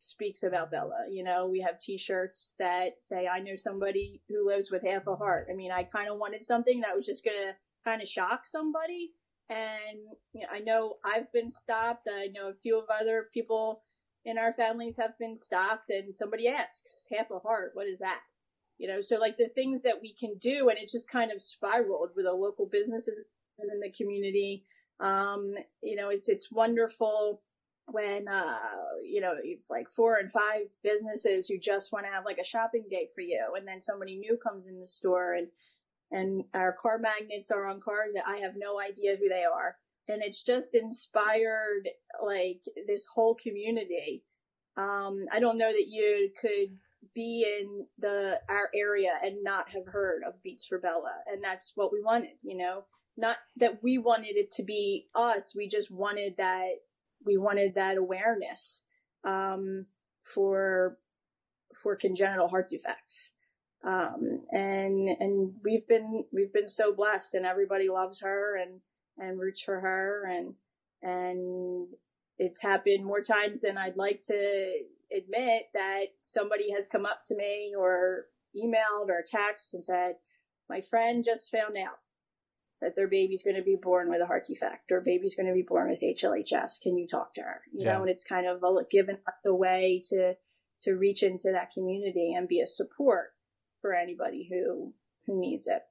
speaks 0.00 0.42
about 0.42 0.70
Bella. 0.70 1.06
You 1.08 1.22
know, 1.22 1.46
we 1.46 1.60
have 1.60 1.78
T-shirts 1.78 2.54
that 2.58 3.02
say, 3.02 3.26
"I 3.26 3.40
know 3.40 3.56
somebody 3.56 4.22
who 4.28 4.46
lives 4.46 4.70
with 4.70 4.82
half 4.82 5.06
a 5.06 5.16
heart." 5.16 5.48
I 5.50 5.54
mean, 5.54 5.70
I 5.70 5.84
kind 5.84 6.08
of 6.08 6.18
wanted 6.18 6.44
something 6.44 6.80
that 6.80 6.96
was 6.96 7.06
just 7.06 7.24
gonna 7.24 7.56
kind 7.84 8.02
of 8.02 8.08
shock 8.08 8.46
somebody. 8.46 9.12
And 9.48 9.98
you 10.32 10.42
know, 10.42 10.48
I 10.50 10.60
know 10.60 10.98
I've 11.04 11.30
been 11.32 11.50
stopped. 11.50 12.08
I 12.10 12.28
know 12.28 12.48
a 12.48 12.54
few 12.54 12.78
of 12.78 12.88
other 12.88 13.28
people 13.32 13.84
in 14.24 14.38
our 14.38 14.52
families 14.54 14.96
have 14.96 15.18
been 15.18 15.36
stopped, 15.36 15.90
and 15.90 16.14
somebody 16.14 16.48
asks, 16.48 17.06
"Half 17.10 17.30
a 17.30 17.38
heart? 17.38 17.74
What 17.74 17.86
is 17.86 17.98
that?" 18.00 18.22
You 18.78 18.88
know, 18.88 19.00
so 19.02 19.18
like 19.18 19.36
the 19.36 19.48
things 19.48 19.82
that 19.82 20.00
we 20.00 20.14
can 20.14 20.38
do, 20.38 20.70
and 20.70 20.78
it 20.78 20.88
just 20.88 21.10
kind 21.10 21.30
of 21.30 21.42
spiraled 21.42 22.14
with 22.16 22.24
the 22.24 22.32
local 22.32 22.66
businesses 22.66 23.28
in 23.58 23.80
the 23.80 23.90
community. 23.90 24.64
Um, 25.00 25.54
you 25.82 25.96
know, 25.96 26.08
it's 26.08 26.28
it's 26.28 26.50
wonderful 26.50 27.42
when 27.92 28.28
uh 28.28 28.58
you 29.04 29.20
know 29.20 29.34
like 29.68 29.88
four 29.88 30.16
and 30.16 30.30
five 30.30 30.62
businesses 30.82 31.48
who 31.48 31.58
just 31.58 31.92
want 31.92 32.04
to 32.06 32.12
have 32.12 32.24
like 32.24 32.38
a 32.38 32.44
shopping 32.44 32.84
day 32.90 33.08
for 33.14 33.20
you 33.20 33.44
and 33.56 33.66
then 33.66 33.80
somebody 33.80 34.16
new 34.16 34.36
comes 34.36 34.66
in 34.66 34.78
the 34.78 34.86
store 34.86 35.34
and 35.34 35.48
and 36.10 36.44
our 36.54 36.72
car 36.72 36.98
magnets 36.98 37.50
are 37.50 37.66
on 37.66 37.80
cars 37.80 38.12
that 38.14 38.26
I 38.26 38.38
have 38.38 38.54
no 38.56 38.80
idea 38.80 39.16
who 39.16 39.28
they 39.28 39.44
are. 39.44 39.76
And 40.08 40.22
it's 40.22 40.42
just 40.42 40.74
inspired 40.74 41.88
like 42.24 42.62
this 42.86 43.06
whole 43.06 43.36
community. 43.36 44.24
Um 44.76 45.26
I 45.32 45.40
don't 45.40 45.58
know 45.58 45.70
that 45.70 45.86
you 45.88 46.30
could 46.40 46.76
be 47.14 47.46
in 47.60 47.86
the 47.98 48.40
our 48.48 48.70
area 48.74 49.12
and 49.22 49.42
not 49.42 49.70
have 49.70 49.86
heard 49.86 50.22
of 50.26 50.42
Beats 50.42 50.66
for 50.66 50.78
Bella 50.78 51.14
and 51.26 51.42
that's 51.42 51.72
what 51.74 51.92
we 51.92 52.02
wanted 52.02 52.30
you 52.42 52.56
know? 52.56 52.84
Not 53.16 53.36
that 53.56 53.82
we 53.82 53.98
wanted 53.98 54.36
it 54.36 54.52
to 54.52 54.62
be 54.62 55.08
us 55.14 55.54
we 55.54 55.68
just 55.68 55.90
wanted 55.90 56.36
that 56.38 56.70
we 57.24 57.36
wanted 57.36 57.74
that 57.74 57.96
awareness 57.96 58.82
um, 59.24 59.86
for 60.22 60.98
for 61.82 61.96
congenital 61.96 62.48
heart 62.48 62.68
defects. 62.68 63.30
Um, 63.82 64.42
and 64.50 65.08
and 65.08 65.54
we've 65.64 65.86
been 65.86 66.24
we've 66.32 66.52
been 66.52 66.68
so 66.68 66.94
blessed, 66.94 67.34
and 67.34 67.46
everybody 67.46 67.88
loves 67.88 68.20
her 68.20 68.56
and 68.56 68.80
and 69.18 69.38
roots 69.38 69.62
for 69.62 69.80
her, 69.80 70.26
and 70.26 70.54
and 71.02 71.88
it's 72.38 72.62
happened 72.62 73.04
more 73.04 73.22
times 73.22 73.60
than 73.60 73.78
I'd 73.78 73.96
like 73.96 74.22
to 74.24 74.72
admit 75.16 75.64
that 75.74 76.04
somebody 76.22 76.72
has 76.72 76.88
come 76.88 77.06
up 77.06 77.22
to 77.26 77.36
me 77.36 77.74
or 77.76 78.26
emailed 78.54 79.08
or 79.08 79.24
texted 79.24 79.74
and 79.74 79.84
said, 79.84 80.16
"My 80.68 80.82
friend 80.82 81.24
just 81.24 81.50
found 81.50 81.76
out 81.78 81.98
that 82.80 82.96
their 82.96 83.08
baby's 83.08 83.42
going 83.42 83.56
to 83.56 83.62
be 83.62 83.76
born 83.80 84.08
with 84.08 84.20
a 84.20 84.26
heart 84.26 84.46
defect 84.46 84.90
or 84.90 85.00
baby's 85.00 85.34
going 85.34 85.48
to 85.48 85.54
be 85.54 85.62
born 85.66 85.90
with 85.90 86.00
HLHS. 86.00 86.80
Can 86.82 86.96
you 86.96 87.06
talk 87.06 87.34
to 87.34 87.42
her? 87.42 87.60
You 87.72 87.84
yeah. 87.84 87.94
know, 87.94 88.02
and 88.02 88.10
it's 88.10 88.24
kind 88.24 88.46
of 88.46 88.62
a, 88.62 88.84
given 88.90 89.18
the 89.44 89.54
way 89.54 90.02
to 90.06 90.34
to 90.82 90.92
reach 90.92 91.22
into 91.22 91.52
that 91.52 91.72
community 91.72 92.32
and 92.32 92.48
be 92.48 92.60
a 92.60 92.66
support 92.66 93.32
for 93.82 93.94
anybody 93.94 94.48
who 94.50 94.94
who 95.26 95.38
needs 95.38 95.66
it. 95.66 95.82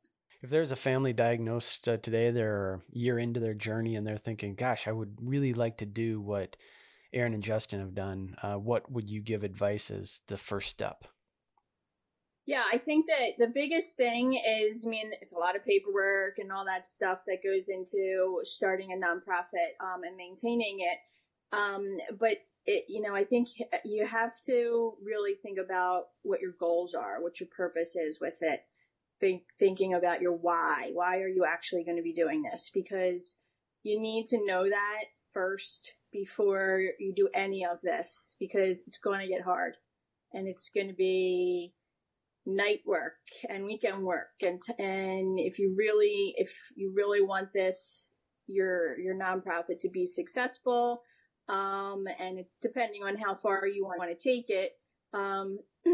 If 0.41 0.49
there's 0.49 0.71
a 0.71 0.78
family 0.78 1.13
diagnosed 1.13 1.88
uh, 1.88 1.97
today, 1.97 2.32
they're 2.32 2.75
a 2.75 2.97
year 2.97 3.19
into 3.19 3.39
their 3.39 3.54
journey 3.54 3.95
and 3.95 4.08
they're 4.08 4.17
thinking, 4.17 4.56
"Gosh, 4.56 4.88
I 4.88 4.91
would 4.91 5.17
really 5.21 5.54
like 5.54 5.78
to 5.78 5.86
do 5.86 6.21
what 6.21 6.56
Aaron 7.13 7.34
and 7.34 7.43
Justin 7.43 7.82
have 7.82 7.93
done." 7.93 8.36
Uh, 8.41 8.56
what 8.56 8.91
would 8.91 9.10
you 9.10 9.21
give 9.21 9.43
advice 9.43 9.91
as 9.91 10.21
the 10.28 10.38
first 10.38 10.69
step? 10.69 11.06
Yeah, 12.45 12.63
I 12.71 12.78
think 12.80 13.06
that 13.08 13.38
the 13.38 13.52
biggest 13.54 13.95
thing 13.95 14.34
is, 14.34 14.84
I 14.86 14.89
mean, 14.89 15.12
it's 15.21 15.34
a 15.34 15.38
lot 15.38 15.56
of 15.56 15.63
paperwork 15.63 16.39
and 16.39 16.52
all 16.52 16.65
that 16.65 16.86
stuff 16.86 17.19
that 17.28 17.43
goes 17.43 17.69
into 17.69 18.39
starting 18.43 18.91
a 18.91 18.95
nonprofit 18.95 19.78
um, 19.80 20.04
and 20.04 20.17
maintaining 20.17 20.80
it. 20.80 20.97
Um, 21.56 21.97
but 22.19 22.38
it, 22.65 22.86
you 22.88 23.02
know, 23.02 23.13
I 23.13 23.23
think 23.23 23.49
you 23.86 24.06
have 24.06 24.39
to 24.47 24.93
really 25.04 25.36
think 25.36 25.60
about 25.60 26.06
what 26.23 26.41
your 26.41 26.54
goals 26.60 26.95
are, 26.95 27.21
what 27.21 27.39
your 27.39 27.49
purpose 27.56 27.95
is 27.95 28.19
with 28.19 28.41
it. 28.41 28.62
Think, 29.19 29.43
thinking 29.60 29.93
about 29.93 30.21
your 30.21 30.34
why. 30.34 30.91
Why 30.93 31.19
are 31.19 31.28
you 31.28 31.45
actually 31.45 31.84
going 31.84 31.97
to 31.97 32.04
be 32.04 32.13
doing 32.13 32.41
this? 32.41 32.71
Because 32.73 33.36
you 33.84 33.99
need 33.99 34.28
to 34.28 34.45
know 34.45 34.67
that 34.67 35.04
first 35.34 35.93
before 36.12 36.82
you 36.99 37.13
do 37.13 37.30
any 37.34 37.65
of 37.65 37.82
this 37.82 38.36
because 38.39 38.82
it's 38.88 38.97
going 38.97 39.19
to 39.19 39.28
get 39.28 39.43
hard 39.43 39.75
and 40.34 40.47
it's 40.47 40.69
going 40.69 40.88
to 40.88 40.93
be 40.93 41.73
night 42.55 42.81
work 42.85 43.17
and 43.49 43.65
weekend 43.65 44.03
work. 44.03 44.29
And 44.41 44.62
and 44.77 45.39
if 45.39 45.59
you 45.59 45.75
really 45.77 46.33
if 46.38 46.55
you 46.75 46.93
really 46.95 47.21
want 47.21 47.53
this 47.53 48.09
your 48.47 48.99
your 48.99 49.15
nonprofit 49.15 49.79
to 49.81 49.89
be 49.89 50.05
successful 50.05 51.03
um 51.49 52.05
and 52.19 52.43
depending 52.62 53.03
on 53.03 53.15
how 53.15 53.35
far 53.35 53.67
you 53.67 53.85
want 53.85 54.09
to 54.09 54.29
take 54.29 54.49
it 54.49 54.71
um 55.13 55.59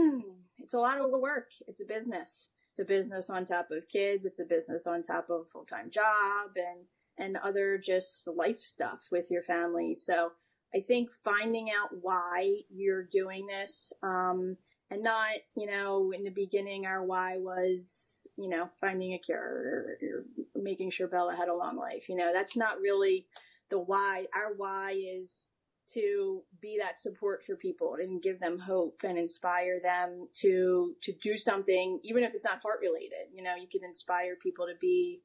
it's 0.59 0.73
a 0.73 0.79
lot 0.79 0.99
of 0.99 1.09
work. 1.11 1.49
It's 1.67 1.81
a 1.81 1.85
business. 1.85 2.49
It's 2.71 2.79
a 2.79 2.85
business 2.85 3.29
on 3.29 3.45
top 3.45 3.67
of 3.71 3.87
kids. 3.87 4.25
It's 4.25 4.39
a 4.39 4.45
business 4.45 4.87
on 4.87 5.03
top 5.03 5.29
of 5.29 5.41
a 5.41 5.49
full-time 5.51 5.89
job 5.89 6.51
and 6.55 6.85
and 7.17 7.37
other 7.37 7.77
just 7.77 8.27
life 8.27 8.57
stuff 8.57 9.07
with 9.11 9.31
your 9.31 9.43
family. 9.43 9.95
So 9.95 10.31
i 10.75 10.81
think 10.81 11.09
finding 11.23 11.69
out 11.69 11.89
why 12.01 12.57
you're 12.69 13.07
doing 13.11 13.47
this 13.47 13.93
um 14.03 14.57
and 14.95 15.03
not, 15.03 15.36
you 15.55 15.67
know, 15.67 16.13
in 16.15 16.23
the 16.23 16.29
beginning, 16.29 16.86
our 16.86 17.03
why 17.03 17.38
was, 17.38 18.27
you 18.38 18.49
know, 18.49 18.69
finding 18.79 19.13
a 19.13 19.19
cure 19.19 19.38
or, 19.39 19.97
or, 20.01 20.62
making 20.63 20.89
sure 20.89 21.08
Bella 21.08 21.36
had 21.36 21.49
a 21.49 21.55
long 21.55 21.75
life. 21.75 22.08
You 22.08 22.15
know, 22.15 22.31
that's 22.34 22.55
not 22.55 22.79
really 22.79 23.27
the 23.69 23.77
why. 23.77 24.25
Our 24.34 24.53
why 24.55 24.93
is 24.93 25.49
to 25.93 26.41
be 26.62 26.79
that 26.81 26.97
support 26.97 27.43
for 27.45 27.58
people 27.58 27.97
and 27.99 28.23
give 28.23 28.39
them 28.39 28.58
hope 28.58 29.01
and 29.03 29.17
inspire 29.17 29.81
them 29.84 30.29
to 30.36 30.95
to 31.01 31.12
do 31.12 31.36
something, 31.36 31.99
even 32.03 32.23
if 32.23 32.34
it's 32.34 32.45
not 32.45 32.62
heart 32.62 32.79
related. 32.81 33.34
You 33.34 33.43
know, 33.43 33.55
you 33.55 33.67
can 33.67 33.84
inspire 33.84 34.38
people 34.41 34.65
to 34.67 34.75
be 34.79 35.21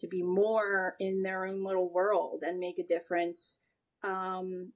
to 0.00 0.06
be 0.06 0.22
more 0.22 0.96
in 1.00 1.22
their 1.22 1.46
own 1.46 1.64
little 1.64 1.90
world 1.90 2.42
and 2.46 2.60
make 2.60 2.78
a 2.78 2.86
difference. 2.86 3.56
Um, 4.02 4.72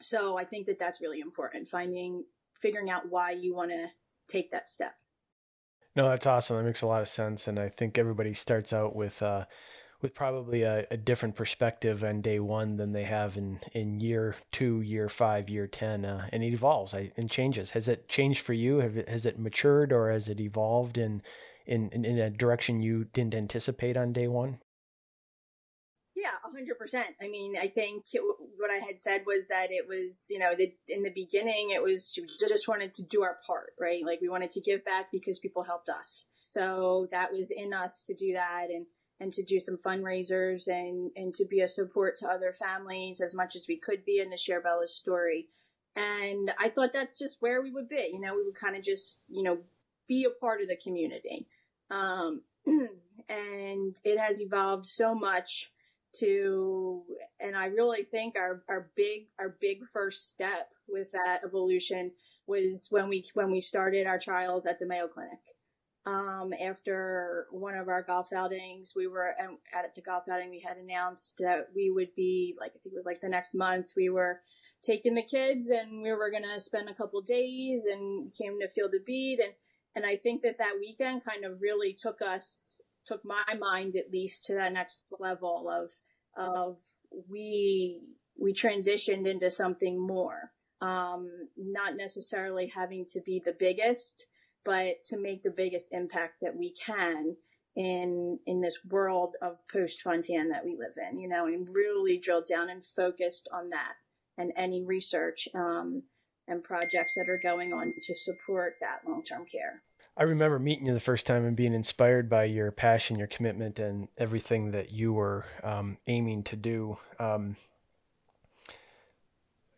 so 0.00 0.36
I 0.36 0.44
think 0.44 0.66
that 0.66 0.80
that's 0.80 1.00
really 1.00 1.20
important. 1.20 1.68
Finding 1.68 2.24
figuring 2.62 2.88
out 2.88 3.10
why 3.10 3.32
you 3.32 3.54
want 3.54 3.72
to 3.72 3.88
take 4.28 4.50
that 4.52 4.68
step. 4.68 4.94
No, 5.94 6.08
that's 6.08 6.26
awesome. 6.26 6.56
That 6.56 6.64
makes 6.64 6.80
a 6.80 6.86
lot 6.86 7.02
of 7.02 7.08
sense, 7.08 7.46
and 7.46 7.58
I 7.58 7.68
think 7.68 7.98
everybody 7.98 8.32
starts 8.32 8.72
out 8.72 8.96
with 8.96 9.20
uh, 9.20 9.44
with 10.00 10.14
probably 10.14 10.62
a, 10.62 10.86
a, 10.90 10.96
different 10.96 11.36
perspective 11.36 12.02
on 12.02 12.22
day 12.22 12.40
one 12.40 12.76
than 12.76 12.92
they 12.92 13.04
have 13.04 13.36
in 13.36 13.60
in 13.72 14.00
year 14.00 14.36
two, 14.52 14.80
year 14.80 15.10
five, 15.10 15.50
year 15.50 15.66
ten, 15.66 16.06
uh, 16.06 16.28
and 16.32 16.42
it 16.42 16.54
evolves 16.54 16.94
and 16.94 17.30
changes. 17.30 17.72
Has 17.72 17.88
it 17.88 18.08
changed 18.08 18.40
for 18.40 18.54
you? 18.54 18.80
It, 18.80 19.06
has 19.06 19.26
it 19.26 19.38
matured, 19.38 19.92
or 19.92 20.10
has 20.10 20.28
it 20.30 20.40
evolved 20.40 20.96
in, 20.96 21.20
in 21.66 21.90
in 21.90 22.18
a 22.18 22.30
direction 22.30 22.82
you 22.82 23.04
didn't 23.12 23.34
anticipate 23.34 23.98
on 23.98 24.14
day 24.14 24.28
one? 24.28 24.60
Yeah, 26.22 26.30
hundred 26.44 26.78
percent. 26.78 27.08
I 27.20 27.26
mean, 27.26 27.56
I 27.60 27.66
think 27.66 28.04
it, 28.12 28.22
what 28.56 28.70
I 28.70 28.76
had 28.76 29.00
said 29.00 29.24
was 29.26 29.48
that 29.48 29.72
it 29.72 29.88
was, 29.88 30.26
you 30.30 30.38
know, 30.38 30.54
the, 30.56 30.72
in 30.86 31.02
the 31.02 31.10
beginning, 31.10 31.70
it 31.70 31.82
was 31.82 32.16
just 32.38 32.68
wanted 32.68 32.94
to 32.94 33.02
do 33.02 33.24
our 33.24 33.38
part, 33.44 33.72
right? 33.80 34.04
Like 34.06 34.20
we 34.20 34.28
wanted 34.28 34.52
to 34.52 34.60
give 34.60 34.84
back 34.84 35.10
because 35.10 35.40
people 35.40 35.64
helped 35.64 35.88
us. 35.88 36.26
So 36.52 37.08
that 37.10 37.32
was 37.32 37.50
in 37.50 37.72
us 37.74 38.04
to 38.06 38.14
do 38.14 38.34
that 38.34 38.68
and, 38.70 38.86
and 39.18 39.32
to 39.32 39.42
do 39.42 39.58
some 39.58 39.78
fundraisers 39.84 40.68
and, 40.68 41.10
and 41.16 41.34
to 41.34 41.44
be 41.44 41.62
a 41.62 41.66
support 41.66 42.18
to 42.18 42.28
other 42.28 42.52
families 42.52 43.20
as 43.20 43.34
much 43.34 43.56
as 43.56 43.66
we 43.68 43.78
could 43.78 44.04
be 44.04 44.20
and 44.20 44.30
to 44.30 44.38
share 44.38 44.60
Bella's 44.62 44.94
story. 44.94 45.48
And 45.96 46.52
I 46.56 46.68
thought 46.68 46.92
that's 46.92 47.18
just 47.18 47.38
where 47.40 47.62
we 47.62 47.72
would 47.72 47.88
be. 47.88 48.10
You 48.12 48.20
know, 48.20 48.36
we 48.36 48.44
would 48.44 48.54
kind 48.54 48.76
of 48.76 48.84
just, 48.84 49.18
you 49.28 49.42
know, 49.42 49.58
be 50.06 50.24
a 50.24 50.40
part 50.40 50.60
of 50.60 50.68
the 50.68 50.76
community. 50.76 51.48
Um, 51.90 52.42
and 52.66 53.96
it 54.04 54.20
has 54.20 54.40
evolved 54.40 54.86
so 54.86 55.16
much 55.16 55.68
to 56.14 57.02
and 57.40 57.56
I 57.56 57.66
really 57.66 58.04
think 58.04 58.36
our 58.36 58.62
our 58.68 58.90
big 58.96 59.28
our 59.38 59.56
big 59.60 59.86
first 59.92 60.28
step 60.30 60.70
with 60.88 61.10
that 61.12 61.40
evolution 61.44 62.12
was 62.46 62.88
when 62.90 63.08
we 63.08 63.24
when 63.34 63.50
we 63.50 63.60
started 63.60 64.06
our 64.06 64.18
trials 64.18 64.66
at 64.66 64.78
the 64.78 64.86
Mayo 64.86 65.08
Clinic. 65.08 65.40
Um, 66.04 66.52
after 66.52 67.46
one 67.52 67.76
of 67.76 67.86
our 67.86 68.02
golf 68.02 68.32
outings, 68.32 68.92
we 68.96 69.06
were 69.06 69.28
at 69.72 69.94
the 69.94 70.02
golf 70.02 70.24
outing. 70.28 70.50
We 70.50 70.58
had 70.58 70.76
announced 70.76 71.36
that 71.38 71.68
we 71.76 71.92
would 71.94 72.12
be 72.16 72.56
like 72.58 72.72
I 72.72 72.78
think 72.82 72.92
it 72.92 72.96
was 72.96 73.06
like 73.06 73.20
the 73.20 73.28
next 73.28 73.54
month. 73.54 73.92
We 73.96 74.10
were 74.10 74.40
taking 74.82 75.14
the 75.14 75.22
kids 75.22 75.70
and 75.70 76.02
we 76.02 76.10
were 76.10 76.30
gonna 76.30 76.58
spend 76.58 76.88
a 76.88 76.94
couple 76.94 77.22
days 77.22 77.84
and 77.84 78.34
came 78.34 78.58
to 78.60 78.68
feel 78.68 78.90
the 78.90 79.00
beat 79.06 79.38
and 79.40 79.52
and 79.94 80.06
I 80.06 80.16
think 80.16 80.42
that 80.42 80.58
that 80.58 80.78
weekend 80.80 81.24
kind 81.24 81.44
of 81.44 81.60
really 81.60 81.92
took 81.92 82.22
us 82.22 82.80
took 83.06 83.24
my 83.24 83.54
mind 83.58 83.96
at 83.96 84.10
least 84.10 84.44
to 84.44 84.54
that 84.54 84.72
next 84.72 85.04
level 85.18 85.68
of 85.68 85.90
of 86.36 86.78
we 87.28 88.16
we 88.38 88.52
transitioned 88.52 89.26
into 89.26 89.50
something 89.50 90.00
more. 90.00 90.50
Um, 90.80 91.30
not 91.56 91.96
necessarily 91.96 92.66
having 92.66 93.06
to 93.12 93.20
be 93.20 93.40
the 93.44 93.54
biggest 93.56 94.26
but 94.64 95.04
to 95.04 95.18
make 95.18 95.42
the 95.42 95.50
biggest 95.50 95.88
impact 95.92 96.40
that 96.42 96.56
we 96.56 96.72
can 96.72 97.36
in 97.74 98.38
in 98.46 98.60
this 98.60 98.78
world 98.88 99.34
of 99.40 99.56
post 99.72 100.02
Fontan 100.02 100.50
that 100.50 100.64
we 100.64 100.76
live 100.76 100.96
in 101.10 101.18
you 101.18 101.28
know 101.28 101.46
and 101.46 101.68
really 101.74 102.18
drilled 102.18 102.46
down 102.46 102.68
and 102.68 102.84
focused 102.84 103.48
on 103.52 103.70
that 103.70 103.94
and 104.36 104.52
any 104.56 104.82
research 104.84 105.48
um, 105.54 106.02
and 106.48 106.62
projects 106.62 107.14
that 107.14 107.30
are 107.30 107.40
going 107.42 107.72
on 107.72 107.94
to 108.02 108.14
support 108.14 108.74
that 108.80 109.00
long-term 109.08 109.46
care 109.46 109.82
I 110.16 110.24
remember 110.24 110.58
meeting 110.58 110.86
you 110.86 110.92
the 110.92 111.00
first 111.00 111.26
time 111.26 111.44
and 111.46 111.56
being 111.56 111.72
inspired 111.72 112.28
by 112.28 112.44
your 112.44 112.70
passion, 112.70 113.18
your 113.18 113.28
commitment, 113.28 113.78
and 113.78 114.08
everything 114.18 114.70
that 114.72 114.92
you 114.92 115.12
were 115.12 115.46
um, 115.62 115.96
aiming 116.06 116.42
to 116.44 116.56
do. 116.56 116.98
Um, 117.18 117.56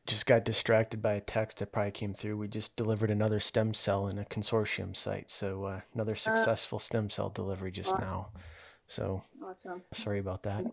just 0.06 0.26
got 0.26 0.44
distracted 0.44 1.00
by 1.00 1.14
a 1.14 1.20
text 1.20 1.58
that 1.58 1.72
probably 1.72 1.92
came 1.92 2.14
through. 2.14 2.36
We 2.36 2.48
just 2.48 2.76
delivered 2.76 3.10
another 3.10 3.40
stem 3.40 3.74
cell 3.74 4.08
in 4.08 4.18
a 4.18 4.24
consortium 4.24 4.94
site. 4.94 5.30
So 5.30 5.64
uh, 5.64 5.80
another 5.94 6.12
uh, 6.12 6.16
successful 6.16 6.76
uh, 6.76 6.80
stem 6.80 7.10
cell 7.10 7.30
delivery 7.30 7.70
just 7.70 7.92
awesome. 7.92 8.18
now. 8.18 8.28
So 8.86 9.22
awesome. 9.42 9.82
Sorry 9.92 10.18
about 10.18 10.42
that. 10.42 10.66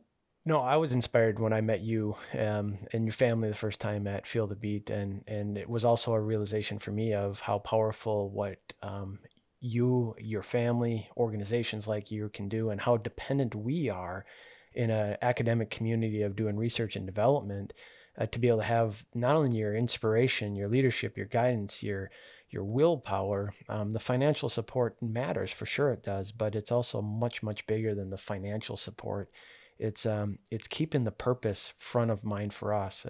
No, 0.43 0.60
I 0.60 0.78
was 0.78 0.91
inspired 0.91 1.39
when 1.39 1.54
I 1.54 1.62
met 1.62 1.82
you 1.82 2.15
um, 2.38 2.80
and 2.91 3.06
your 3.06 3.13
family 3.13 3.47
the 3.47 3.56
first 3.56 3.80
time 3.80 4.08
at 4.08 4.26
Feel 4.26 4.47
the 4.47 4.56
Beat, 4.56 4.89
and 4.89 5.24
and 5.28 5.56
it 5.56 5.69
was 5.69 5.86
also 5.86 6.13
a 6.13 6.19
realization 6.19 6.80
for 6.80 6.89
me 6.91 7.13
of 7.13 7.41
how 7.41 7.60
powerful 7.60 8.28
what 8.28 8.58
um, 8.82 9.19
you, 9.62 10.15
your 10.19 10.43
family, 10.43 11.10
organizations 11.15 11.88
like 11.88 12.12
you 12.12 12.30
can 12.30 12.50
do, 12.50 12.69
and 12.69 12.82
how 12.82 12.97
dependent 12.97 13.56
we 13.56 13.88
are 13.89 14.26
in 14.74 14.89
an 14.89 15.17
academic 15.21 15.69
community 15.69 16.21
of 16.21 16.36
doing 16.36 16.58
research 16.58 16.95
and 16.95 17.06
development 17.06 17.71
uh, 18.17 18.26
to 18.26 18.39
be 18.39 18.47
able 18.47 18.58
to 18.58 18.63
have 18.63 19.06
not 19.13 19.36
only 19.36 19.58
your 19.58 19.76
inspiration, 19.76 20.56
your 20.56 20.67
leadership, 20.67 21.15
your 21.15 21.28
guidance, 21.28 21.82
your 21.84 22.10
your 22.50 22.63
willpower, 22.65 23.54
um, 23.69 23.91
the 23.91 24.00
financial 24.00 24.50
support 24.50 25.02
matters 25.02 25.52
for 25.52 25.65
sure 25.65 25.93
it 25.93 26.04
does, 26.04 26.34
but 26.34 26.54
it's 26.54 26.71
also 26.71 27.02
much 27.02 27.41
much 27.41 27.65
bigger 27.67 27.95
than 27.95 28.10
the 28.10 28.17
financial 28.17 28.76
support. 28.76 29.30
It's 29.80 30.06
um, 30.06 30.39
it's 30.50 30.67
keeping 30.67 31.06
the 31.06 31.12
purpose 31.12 31.74
front 31.78 32.12
of 32.12 32.24
mind 32.24 32.54
for 32.54 32.74
us. 32.74 33.06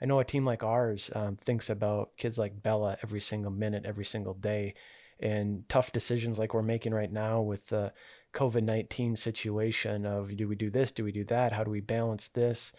I 0.00 0.06
know 0.06 0.20
a 0.20 0.24
team 0.24 0.44
like 0.44 0.62
ours 0.62 1.10
um, 1.14 1.36
thinks 1.36 1.68
about 1.68 2.16
kids 2.16 2.38
like 2.38 2.62
Bella 2.62 2.98
every 3.02 3.20
single 3.20 3.50
minute, 3.50 3.84
every 3.84 4.04
single 4.04 4.34
day, 4.34 4.74
and 5.20 5.68
tough 5.68 5.92
decisions 5.92 6.38
like 6.38 6.54
we're 6.54 6.62
making 6.62 6.94
right 6.94 7.12
now 7.12 7.40
with 7.40 7.68
the 7.68 7.92
COVID 8.32 8.64
19 8.64 9.16
situation 9.16 10.04
of 10.04 10.36
do 10.36 10.48
we 10.48 10.56
do 10.56 10.70
this, 10.70 10.92
do 10.92 11.04
we 11.04 11.12
do 11.12 11.24
that, 11.24 11.52
how 11.52 11.64
do 11.64 11.70
we 11.70 11.80
balance 11.80 12.28
this? 12.28 12.72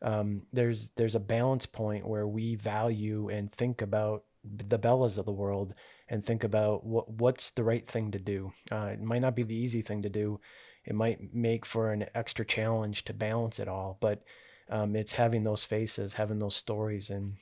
Um, 0.00 0.42
there's 0.52 0.90
there's 0.96 1.14
a 1.14 1.20
balance 1.20 1.66
point 1.66 2.06
where 2.06 2.26
we 2.26 2.56
value 2.56 3.28
and 3.28 3.52
think 3.52 3.80
about 3.80 4.24
the 4.44 4.78
Bellas 4.78 5.18
of 5.18 5.24
the 5.24 5.32
world 5.32 5.74
and 6.08 6.24
think 6.24 6.42
about 6.42 6.84
what 6.84 7.08
what's 7.08 7.50
the 7.50 7.62
right 7.62 7.86
thing 7.86 8.10
to 8.10 8.18
do. 8.18 8.52
Uh, 8.70 8.90
it 8.92 9.00
might 9.00 9.22
not 9.22 9.36
be 9.36 9.44
the 9.44 9.54
easy 9.54 9.82
thing 9.82 10.02
to 10.02 10.08
do. 10.08 10.40
It 10.84 10.94
might 10.94 11.32
make 11.32 11.64
for 11.64 11.92
an 11.92 12.06
extra 12.14 12.44
challenge 12.44 13.04
to 13.04 13.14
balance 13.14 13.60
it 13.60 13.68
all, 13.68 13.98
but 14.00 14.24
um, 14.68 14.96
it's 14.96 15.12
having 15.12 15.44
those 15.44 15.64
faces, 15.64 16.14
having 16.14 16.40
those 16.40 16.56
stories, 16.56 17.08
and 17.08 17.36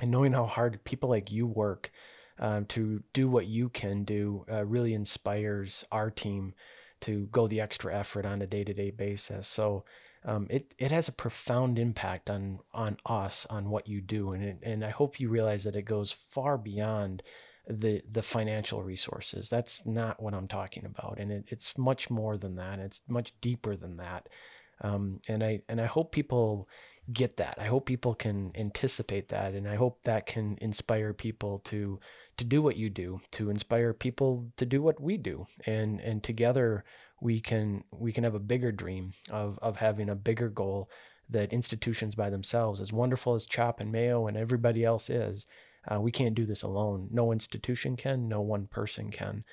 and 0.00 0.10
knowing 0.10 0.32
how 0.32 0.46
hard 0.46 0.82
people 0.84 1.10
like 1.10 1.30
you 1.30 1.46
work 1.46 1.92
um, 2.38 2.64
to 2.66 3.02
do 3.12 3.28
what 3.28 3.46
you 3.46 3.68
can 3.68 4.04
do 4.04 4.44
uh, 4.50 4.64
really 4.64 4.94
inspires 4.94 5.84
our 5.92 6.10
team 6.10 6.54
to 7.00 7.26
go 7.32 7.46
the 7.46 7.60
extra 7.60 7.96
effort 7.96 8.24
on 8.24 8.40
a 8.40 8.46
day-to-day 8.46 8.90
basis. 8.90 9.48
So 9.48 9.84
um, 10.24 10.46
it, 10.48 10.72
it 10.78 10.92
has 10.92 11.08
a 11.08 11.12
profound 11.12 11.78
impact 11.78 12.30
on 12.30 12.60
on 12.72 12.96
us 13.04 13.46
on 13.50 13.70
what 13.70 13.88
you 13.88 14.00
do 14.00 14.32
and 14.32 14.44
it, 14.44 14.58
and 14.62 14.84
I 14.84 14.90
hope 14.90 15.18
you 15.18 15.28
realize 15.28 15.64
that 15.64 15.76
it 15.76 15.82
goes 15.82 16.12
far 16.12 16.56
beyond 16.56 17.22
the 17.68 18.02
the 18.08 18.22
financial 18.22 18.82
resources. 18.82 19.50
That's 19.50 19.84
not 19.84 20.22
what 20.22 20.34
I'm 20.34 20.48
talking 20.48 20.84
about 20.84 21.18
and 21.18 21.32
it, 21.32 21.44
it's 21.48 21.76
much 21.76 22.08
more 22.08 22.36
than 22.36 22.54
that. 22.56 22.78
It's 22.78 23.02
much 23.08 23.32
deeper 23.40 23.74
than 23.74 23.96
that. 23.96 24.28
Um, 24.80 25.20
and 25.28 25.42
I 25.42 25.62
and 25.68 25.80
I 25.80 25.86
hope 25.86 26.12
people 26.12 26.68
get 27.10 27.36
that. 27.36 27.56
I 27.58 27.64
hope 27.64 27.86
people 27.86 28.14
can 28.14 28.52
anticipate 28.54 29.28
that 29.28 29.54
and 29.54 29.68
I 29.68 29.74
hope 29.74 30.02
that 30.04 30.26
can 30.26 30.58
inspire 30.60 31.12
people 31.12 31.58
to 31.60 31.98
to 32.38 32.44
do 32.44 32.62
what 32.62 32.76
you 32.76 32.88
do, 32.90 33.20
to 33.32 33.50
inspire 33.50 33.92
people 33.92 34.46
to 34.56 34.64
do 34.64 34.82
what 34.82 35.00
we 35.00 35.16
do. 35.16 35.46
And 35.66 36.00
and 36.00 36.22
together 36.22 36.84
we 37.20 37.40
can 37.40 37.84
we 37.90 38.12
can 38.12 38.24
have 38.24 38.34
a 38.34 38.40
bigger 38.40 38.72
dream 38.72 39.12
of 39.30 39.58
of 39.60 39.76
having 39.78 40.08
a 40.08 40.14
bigger 40.14 40.48
goal 40.48 40.88
that 41.28 41.52
institutions 41.52 42.14
by 42.14 42.30
themselves 42.30 42.80
as 42.80 42.92
wonderful 42.92 43.34
as 43.34 43.46
CHOP 43.46 43.80
and 43.80 43.90
Mayo 43.90 44.26
and 44.26 44.36
everybody 44.36 44.84
else 44.84 45.08
is, 45.08 45.46
uh, 45.90 46.00
we 46.00 46.12
can't 46.12 46.34
do 46.34 46.46
this 46.46 46.62
alone. 46.62 47.08
No 47.10 47.32
institution 47.32 47.96
can, 47.96 48.28
no 48.28 48.40
one 48.40 48.66
person 48.66 49.10
can. 49.10 49.44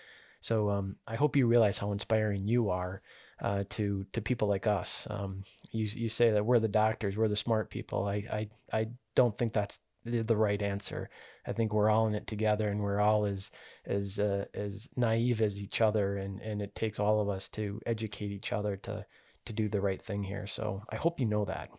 So 0.41 0.69
um, 0.69 0.97
I 1.07 1.15
hope 1.15 1.35
you 1.35 1.47
realize 1.47 1.79
how 1.79 1.91
inspiring 1.91 2.47
you 2.47 2.69
are 2.69 3.01
uh, 3.41 3.63
to 3.69 4.05
to 4.11 4.21
people 4.21 4.47
like 4.47 4.67
us. 4.67 5.07
Um, 5.09 5.43
you 5.71 5.85
you 5.85 6.09
say 6.09 6.31
that 6.31 6.45
we're 6.45 6.59
the 6.59 6.67
doctors, 6.67 7.17
we're 7.17 7.27
the 7.27 7.35
smart 7.35 7.69
people. 7.69 8.05
I 8.05 8.15
I 8.31 8.49
I 8.71 8.87
don't 9.15 9.37
think 9.37 9.53
that's 9.53 9.79
the 10.05 10.37
right 10.37 10.61
answer. 10.61 11.09
I 11.45 11.53
think 11.53 11.73
we're 11.73 11.89
all 11.89 12.07
in 12.07 12.15
it 12.15 12.27
together, 12.27 12.69
and 12.69 12.81
we're 12.81 12.99
all 12.99 13.25
as 13.25 13.51
as 13.85 14.19
uh, 14.19 14.45
as 14.53 14.89
naive 14.95 15.41
as 15.41 15.61
each 15.61 15.81
other, 15.81 16.17
and 16.17 16.39
and 16.41 16.61
it 16.61 16.75
takes 16.75 16.99
all 16.99 17.21
of 17.21 17.29
us 17.29 17.49
to 17.49 17.81
educate 17.85 18.31
each 18.31 18.51
other 18.51 18.75
to 18.77 19.05
to 19.45 19.53
do 19.53 19.69
the 19.69 19.81
right 19.81 20.01
thing 20.01 20.23
here. 20.23 20.47
So 20.47 20.83
I 20.89 20.95
hope 20.95 21.19
you 21.19 21.25
know 21.25 21.45
that. 21.45 21.69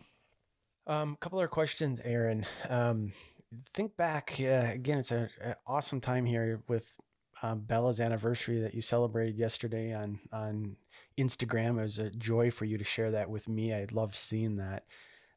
A 0.87 0.93
um, 0.93 1.17
couple 1.19 1.39
other 1.39 1.47
questions, 1.47 2.01
Aaron. 2.03 2.45
Um, 2.69 3.11
think 3.73 3.95
back 3.97 4.35
uh, 4.39 4.69
again. 4.71 4.99
It's 4.99 5.11
an 5.11 5.29
awesome 5.67 6.01
time 6.01 6.25
here 6.25 6.61
with 6.67 6.93
uh, 7.41 7.55
Bella's 7.55 7.99
anniversary 7.99 8.59
that 8.61 8.73
you 8.73 8.81
celebrated 8.81 9.37
yesterday 9.37 9.93
on 9.93 10.19
on 10.31 10.75
Instagram. 11.17 11.79
It 11.79 11.83
was 11.83 11.99
a 11.99 12.09
joy 12.09 12.51
for 12.51 12.65
you 12.65 12.77
to 12.77 12.83
share 12.83 13.11
that 13.11 13.29
with 13.29 13.47
me. 13.47 13.73
I 13.73 13.87
love 13.91 14.15
seeing 14.15 14.57
that. 14.57 14.85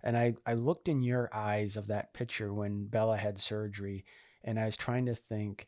And 0.02 0.16
I, 0.16 0.34
I 0.46 0.54
looked 0.54 0.88
in 0.88 1.02
your 1.02 1.30
eyes 1.32 1.76
of 1.76 1.86
that 1.86 2.12
picture 2.12 2.52
when 2.52 2.86
Bella 2.86 3.16
had 3.16 3.38
surgery, 3.38 4.04
and 4.42 4.60
I 4.60 4.66
was 4.66 4.76
trying 4.76 5.06
to 5.06 5.14
think, 5.14 5.66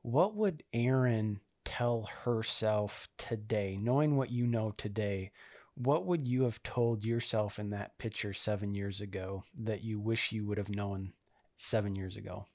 what 0.00 0.34
would 0.34 0.62
Aaron 0.72 1.40
tell 1.64 2.08
herself 2.24 3.08
today, 3.18 3.78
knowing 3.80 4.16
what 4.16 4.30
you 4.30 4.46
know 4.46 4.72
today? 4.76 5.32
What 5.74 6.06
would 6.06 6.28
you 6.28 6.44
have 6.44 6.62
told 6.62 7.04
yourself 7.04 7.58
in 7.58 7.70
that 7.70 7.98
picture 7.98 8.32
seven 8.32 8.74
years 8.74 9.00
ago 9.00 9.44
that 9.58 9.82
you 9.82 9.98
wish 9.98 10.32
you 10.32 10.46
would 10.46 10.58
have 10.58 10.70
known 10.70 11.12
seven 11.58 11.96
years 11.96 12.16
ago? 12.16 12.46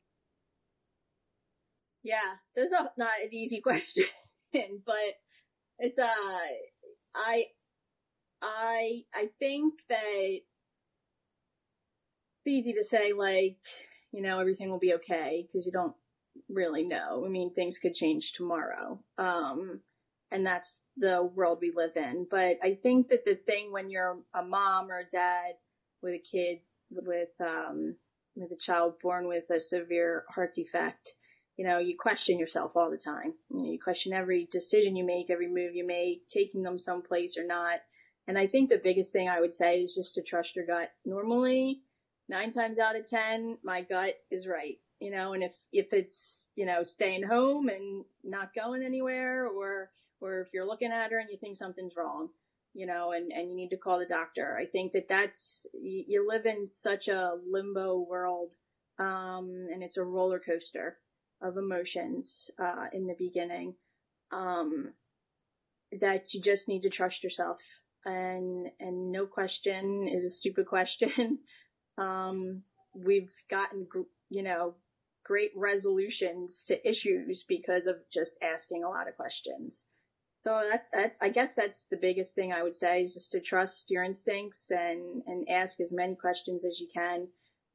Yeah, 2.02 2.36
this 2.56 2.72
is 2.72 2.78
not 2.98 3.10
an 3.22 3.34
easy 3.34 3.62
question, 3.62 4.06
but 4.54 5.16
it's 5.80 6.00
uh 6.00 6.08
I 7.20 7.48
I 8.42 9.04
I 9.14 9.30
think 9.40 9.76
that 9.90 10.00
it's 10.04 10.44
easy 12.48 12.74
to 12.74 12.84
say 12.84 13.14
like, 13.14 13.58
you 14.12 14.22
know, 14.22 14.40
everything 14.40 14.70
will 14.70 14.80
be 14.80 14.96
okay 14.96 15.48
because 15.48 15.66
you 15.66 15.72
don't 15.72 15.96
really 16.50 16.86
know. 16.86 17.26
I 17.26 17.30
mean, 17.30 17.54
things 17.54 17.80
could 17.80 17.96
change 17.96 18.34
tomorrow. 18.34 19.00
Um 19.18 19.82
and 20.32 20.46
that's 20.46 20.82
the 20.98 21.24
world 21.24 21.60
we 21.62 21.72
live 21.76 21.98
in. 21.98 22.28
But 22.30 22.60
I 22.64 22.76
think 22.76 23.10
that 23.10 23.26
the 23.26 23.36
thing 23.36 23.72
when 23.72 23.90
you're 23.90 24.20
a 24.34 24.44
mom 24.44 24.92
or 24.92 25.00
a 25.00 25.06
dad 25.06 25.54
with 26.02 26.14
a 26.14 26.20
kid 26.20 26.60
with 26.92 27.32
um, 27.42 27.96
with 28.36 28.52
a 28.52 28.58
child 28.58 28.96
born 29.02 29.28
with 29.28 29.50
a 29.50 29.60
severe 29.60 30.26
heart 30.30 30.54
defect, 30.54 31.16
you 31.60 31.66
know, 31.66 31.78
you 31.78 31.98
question 31.98 32.40
yourself 32.40 32.78
all 32.78 32.90
the 32.90 32.98
time. 32.98 33.34
You, 33.50 33.58
know, 33.58 33.70
you 33.70 33.78
question 33.78 34.14
every 34.14 34.48
decision 34.50 34.96
you 34.96 35.04
make, 35.04 35.30
every 35.30 35.50
move 35.50 35.76
you 35.76 35.86
make, 35.86 36.30
taking 36.30 36.64
them 36.64 36.80
someplace 36.80 37.38
or 37.38 37.46
not. 37.46 37.82
And 38.30 38.38
I 38.38 38.48
think 38.48 38.70
the 38.70 38.80
biggest 38.82 39.12
thing 39.12 39.28
I 39.28 39.42
would 39.42 39.54
say 39.54 39.82
is 39.82 39.94
just 39.94 40.16
to 40.16 40.22
trust 40.22 40.56
your 40.56 40.66
gut. 40.66 40.90
Normally, 41.06 41.82
nine 42.30 42.50
times 42.50 42.80
out 42.80 42.96
of 42.96 43.10
ten, 43.10 43.58
my 43.62 43.82
gut 43.82 44.14
is 44.32 44.48
right. 44.48 44.78
You 45.02 45.12
know, 45.12 45.34
and 45.34 45.44
if 45.44 45.54
if 45.74 45.92
it's 45.92 46.46
you 46.56 46.66
know 46.66 46.84
staying 46.84 47.24
home 47.24 47.68
and 47.68 48.06
not 48.24 48.56
going 48.56 48.82
anywhere, 48.82 49.46
or 49.46 49.90
or 50.22 50.40
if 50.40 50.54
you're 50.54 50.66
looking 50.66 50.94
at 50.94 51.12
her 51.12 51.20
and 51.20 51.30
you 51.30 51.38
think 51.38 51.58
something's 51.58 51.98
wrong, 51.98 52.30
you 52.74 52.86
know, 52.86 53.12
and 53.12 53.34
and 53.34 53.50
you 53.50 53.58
need 53.58 53.72
to 53.72 53.78
call 53.78 54.00
the 54.00 54.06
doctor. 54.06 54.58
I 54.58 54.66
think 54.66 54.94
that 54.94 55.10
that's 55.10 55.68
you, 55.74 56.06
you 56.08 56.26
live 56.26 56.46
in 56.46 56.68
such 56.68 57.10
a 57.10 57.34
limbo 57.46 58.00
world, 58.00 58.54
um, 58.98 59.68
and 59.74 59.84
it's 59.84 59.98
a 59.98 60.04
roller 60.06 60.40
coaster 60.40 60.98
of 61.42 61.58
emotions 61.58 62.50
uh, 62.60 62.88
in 62.94 63.08
the 63.08 63.16
beginning 63.18 63.76
um, 64.32 64.94
that 66.00 66.34
you 66.34 66.42
just 66.42 66.68
need 66.68 66.84
to 66.84 66.90
trust 66.90 67.24
yourself. 67.24 67.62
And 68.06 68.72
and 68.80 69.12
no 69.12 69.26
question 69.26 70.08
is 70.08 70.26
a 70.26 70.30
stupid 70.30 70.68
question. 70.68 71.40
Um, 71.98 72.64
we've 72.96 73.34
gotten 73.50 73.86
you 74.30 74.42
know 74.42 74.76
great 75.26 75.52
resolutions 75.56 76.64
to 76.64 76.90
issues 76.90 77.44
because 77.44 77.88
of 77.88 77.98
just 78.10 78.38
asking 78.42 78.86
a 78.86 78.90
lot 78.90 79.10
of 79.10 79.18
questions. 79.18 79.86
So 80.42 80.64
that's 80.72 80.90
that's 80.92 81.20
i 81.22 81.28
guess 81.28 81.54
that's 81.54 81.88
the 81.88 81.98
biggest 81.98 82.34
thing 82.34 82.54
i 82.54 82.64
would 82.64 82.76
say 82.76 83.02
is 83.02 83.14
just 83.14 83.34
to 83.34 83.42
trust 83.42 83.92
your 83.92 84.04
instincts 84.04 84.72
and 84.72 85.22
and 85.28 85.50
ask 85.50 85.82
as 85.82 85.92
many 85.92 86.16
questions 86.16 86.64
as 86.64 86.80
you 86.80 86.88
can. 86.94 87.28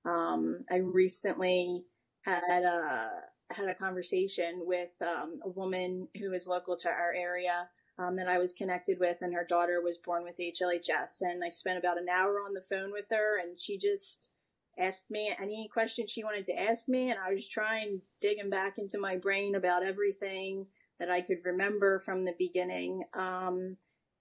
Um, 0.07 0.65
i 0.71 0.77
recently 0.77 1.85
had 2.23 2.65
a 2.65 3.11
had 3.51 3.69
a 3.69 3.75
conversation 3.75 4.63
with 4.65 4.91
um, 5.03 5.41
a 5.45 5.49
woman 5.49 6.09
who 6.19 6.33
is 6.33 6.47
local 6.47 6.77
to 6.79 6.89
our 6.89 7.13
area 7.13 7.69
um, 7.99 8.17
that 8.17 8.29
I 8.29 8.39
was 8.39 8.53
connected 8.53 8.99
with, 8.99 9.19
and 9.21 9.33
her 9.35 9.45
daughter 9.45 9.81
was 9.81 9.99
born 9.99 10.25
with 10.25 10.39
HLHS. 10.39 11.21
And 11.21 11.45
I 11.45 11.49
spent 11.49 11.79
about 11.79 11.99
an 11.99 12.09
hour 12.09 12.41
on 12.41 12.55
the 12.55 12.63
phone 12.63 12.91
with 12.91 13.07
her, 13.11 13.39
and 13.39 13.59
she 13.59 13.79
just 13.79 14.31
asked 14.79 15.11
me 15.11 15.33
any 15.41 15.69
question 15.73 16.07
she 16.07 16.25
wanted 16.25 16.47
to 16.47 16.59
ask 16.59 16.89
me, 16.89 17.11
and 17.11 17.21
I 17.21 17.33
was 17.33 17.49
trying 17.49 18.01
digging 18.21 18.51
back 18.51 18.79
into 18.79 18.99
my 18.99 19.17
brain 19.17 19.55
about 19.55 19.85
everything 19.85 20.67
that 20.99 21.11
I 21.11 21.21
could 21.21 21.45
remember 21.45 22.01
from 22.01 22.25
the 22.25 22.35
beginning. 22.39 23.05
Um, 23.15 23.77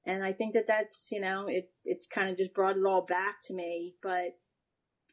and 0.05 0.23
I 0.23 0.33
think 0.33 0.53
that 0.53 0.67
that's 0.67 1.11
you 1.11 1.21
know 1.21 1.47
it 1.47 1.71
it 1.85 2.05
kind 2.13 2.29
of 2.29 2.37
just 2.37 2.53
brought 2.53 2.77
it 2.77 2.85
all 2.85 3.05
back 3.05 3.41
to 3.43 3.53
me, 3.53 3.95
but. 4.01 4.37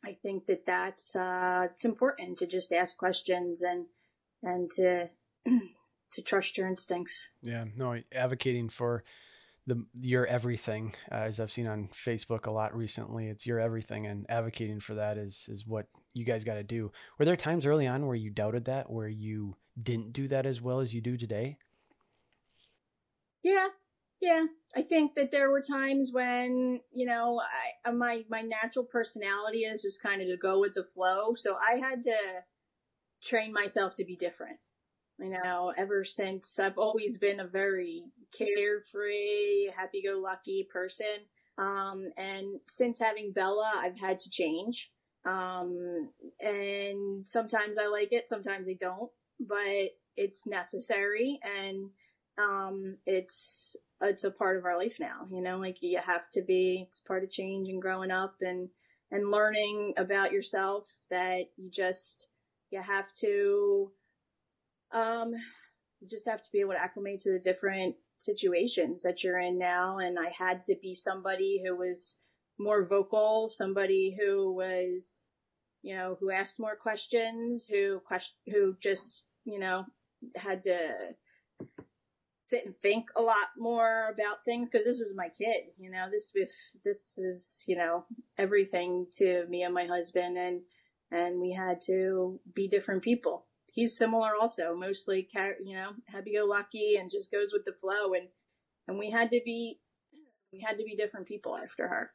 I 0.03 0.17
think 0.23 0.47
that 0.47 0.65
that's 0.65 1.15
uh, 1.15 1.69
it's 1.71 1.85
important 1.85 2.39
to 2.39 2.47
just 2.47 2.73
ask 2.73 2.97
questions 2.97 3.61
and 3.61 3.85
and 4.43 4.71
to 4.73 5.11
to 6.13 6.23
trust 6.23 6.59
your 6.59 6.69
instincts. 6.69 7.29
Yeah, 7.43 7.65
no, 7.77 8.01
advocating 8.13 8.69
for 8.69 9.05
the 9.67 9.85
your 10.01 10.27
everything, 10.27 10.95
uh, 11.11 11.17
as 11.17 11.39
I've 11.39 11.53
seen 11.53 11.67
on 11.67 11.89
Facebook 11.89 12.47
a 12.47 12.51
lot 12.51 12.77
recently. 12.77 13.29
It's 13.29 13.47
your 13.47 13.61
everything, 13.61 14.07
and 14.07 14.27
advocating 14.29 14.81
for 14.81 14.95
that 14.95 15.19
is 15.19 15.47
is 15.49 15.67
what 15.67 15.87
you 16.15 16.25
guys 16.25 16.45
got 16.45 16.55
to 16.55 16.63
do. 16.63 16.93
Were 17.19 17.25
there 17.25 17.37
times 17.37 17.67
early 17.67 17.87
on 17.87 18.07
where 18.07 18.17
you 18.17 18.31
doubted 18.31 18.65
that, 18.65 18.91
where 18.91 19.09
you 19.09 19.57
didn't 19.81 20.13
do 20.13 20.29
that 20.29 20.47
as 20.47 20.61
well 20.61 20.81
as 20.81 20.95
you 20.95 21.01
do 21.01 21.17
today? 21.17 21.59
Yeah, 23.43 23.69
yeah. 24.21 24.45
I 24.77 24.83
think 24.83 25.15
that 25.17 25.31
there 25.31 25.51
were 25.51 25.63
times 25.63 26.11
when 26.13 26.81
you 26.93 27.07
know 27.07 27.41
I 27.87 27.91
my 27.93 28.25
my 28.29 28.43
natural 28.43 28.85
personality 28.85 29.61
is 29.61 29.83
just 29.83 30.03
kind 30.03 30.23
of 30.23 30.29
to 30.29 30.37
go 30.37 30.59
with 30.59 30.75
the 30.75 30.83
flow, 30.83 31.35
so 31.35 31.55
I 31.57 31.77
had 31.77 32.03
to 32.05 32.17
train 33.23 33.53
myself 33.53 33.95
to 33.95 34.05
be 34.05 34.17
different. 34.17 34.59
You 35.19 35.31
know, 35.31 35.73
ever 35.77 36.03
since 36.03 36.59
I've 36.59 36.79
always 36.79 37.19
been 37.19 37.41
a 37.41 37.47
very 37.47 38.05
carefree, 38.33 39.69
happy 39.77 40.03
go 40.03 40.19
lucky 40.19 40.67
person. 40.73 41.27
Um, 41.59 42.05
and 42.17 42.61
since 42.69 43.01
having 43.01 43.33
Bella, 43.33 43.71
I've 43.77 43.99
had 43.99 44.21
to 44.21 44.31
change. 44.31 44.91
Um, 45.27 46.11
and 46.41 47.29
sometimes 47.29 47.79
I 47.79 47.89
like 47.89 48.13
it, 48.13 48.29
sometimes 48.29 48.67
I 48.67 48.77
don't, 48.81 49.11
but 49.39 49.91
it's 50.17 50.47
necessary 50.47 51.39
and, 51.43 51.91
um, 52.39 52.97
it's, 53.05 53.77
it's 54.01 54.25
a 54.25 54.31
part 54.31 54.57
of 54.57 54.65
our 54.65 54.79
life 54.79 54.97
now, 54.99 55.27
you 55.31 55.43
know, 55.43 55.59
like 55.59 55.83
you 55.83 56.01
have 56.03 56.31
to 56.33 56.43
be, 56.43 56.87
it's 56.89 57.01
part 57.01 57.23
of 57.23 57.31
change 57.31 57.69
and 57.69 57.83
growing 57.83 58.11
up 58.11 58.37
and, 58.41 58.71
and 59.11 59.31
learning 59.31 59.93
about 59.99 60.33
yourself 60.33 60.89
that 61.11 61.51
you 61.59 61.71
just, 61.71 62.29
you 62.71 62.81
have 62.83 63.13
to 63.15 63.91
um 64.93 65.33
you 66.01 66.09
just 66.09 66.29
have 66.29 66.43
to 66.43 66.51
be 66.53 66.61
able 66.61 66.73
to 66.73 66.83
acclimate 66.83 67.21
to 67.21 67.33
the 67.33 67.39
different 67.39 67.95
situations 68.19 69.03
that 69.03 69.23
you're 69.23 69.39
in 69.39 69.59
now. 69.59 69.99
And 69.99 70.19
I 70.19 70.31
had 70.31 70.67
to 70.67 70.77
be 70.81 70.95
somebody 70.95 71.63
who 71.65 71.77
was 71.77 72.17
more 72.59 72.87
vocal, 72.87 73.51
somebody 73.51 74.17
who 74.19 74.55
was 74.55 75.27
you 75.83 75.97
know, 75.97 76.17
who 76.21 76.31
asked 76.31 76.61
more 76.61 76.77
questions, 76.77 77.67
who 77.67 78.01
question 78.01 78.37
who 78.51 78.77
just, 78.83 79.27
you 79.45 79.59
know, 79.59 79.85
had 80.37 80.63
to 80.65 80.79
sit 82.47 82.67
and 82.67 82.77
think 82.77 83.07
a 83.17 83.23
lot 83.23 83.49
more 83.57 84.11
about 84.13 84.45
things. 84.45 84.69
Because 84.69 84.85
this 84.85 84.99
was 84.99 85.15
my 85.15 85.29
kid, 85.29 85.65
you 85.79 85.91
know, 85.91 86.07
this 86.11 86.31
if 86.35 86.51
this 86.85 87.17
is, 87.19 87.65
you 87.67 87.77
know, 87.77 88.05
everything 88.37 89.07
to 89.17 89.47
me 89.49 89.63
and 89.63 89.75
my 89.75 89.87
husband. 89.87 90.37
And 90.37 90.61
and 91.11 91.41
we 91.41 91.53
had 91.53 91.81
to 91.83 92.41
be 92.55 92.69
different 92.69 93.03
people. 93.03 93.47
He's 93.73 93.97
similar 93.97 94.31
also, 94.41 94.75
mostly, 94.75 95.29
you 95.65 95.77
know, 95.77 95.91
happy-go-lucky 96.07 96.97
and 96.97 97.11
just 97.11 97.31
goes 97.31 97.53
with 97.53 97.65
the 97.65 97.73
flow. 97.73 98.15
And, 98.15 98.29
and 98.89 98.99
we 98.99 99.11
had 99.11 99.31
to 99.31 99.41
be, 99.45 99.79
we 100.53 100.61
had 100.61 100.79
to 100.79 100.85
be 100.85 100.97
different 100.97 101.27
people 101.27 101.57
after 101.57 101.87
her. 101.87 102.11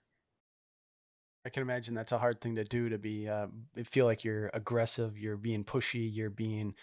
I 1.46 1.50
can 1.50 1.62
imagine 1.62 1.94
that's 1.94 2.12
a 2.12 2.18
hard 2.18 2.42
thing 2.42 2.56
to 2.56 2.64
do 2.64 2.90
to 2.90 2.98
be, 2.98 3.30
uh, 3.30 3.48
feel 3.86 4.06
like 4.06 4.24
you're 4.24 4.50
aggressive, 4.54 5.18
you're 5.18 5.38
being 5.38 5.64
pushy, 5.64 6.10
you're 6.12 6.30
being, 6.30 6.74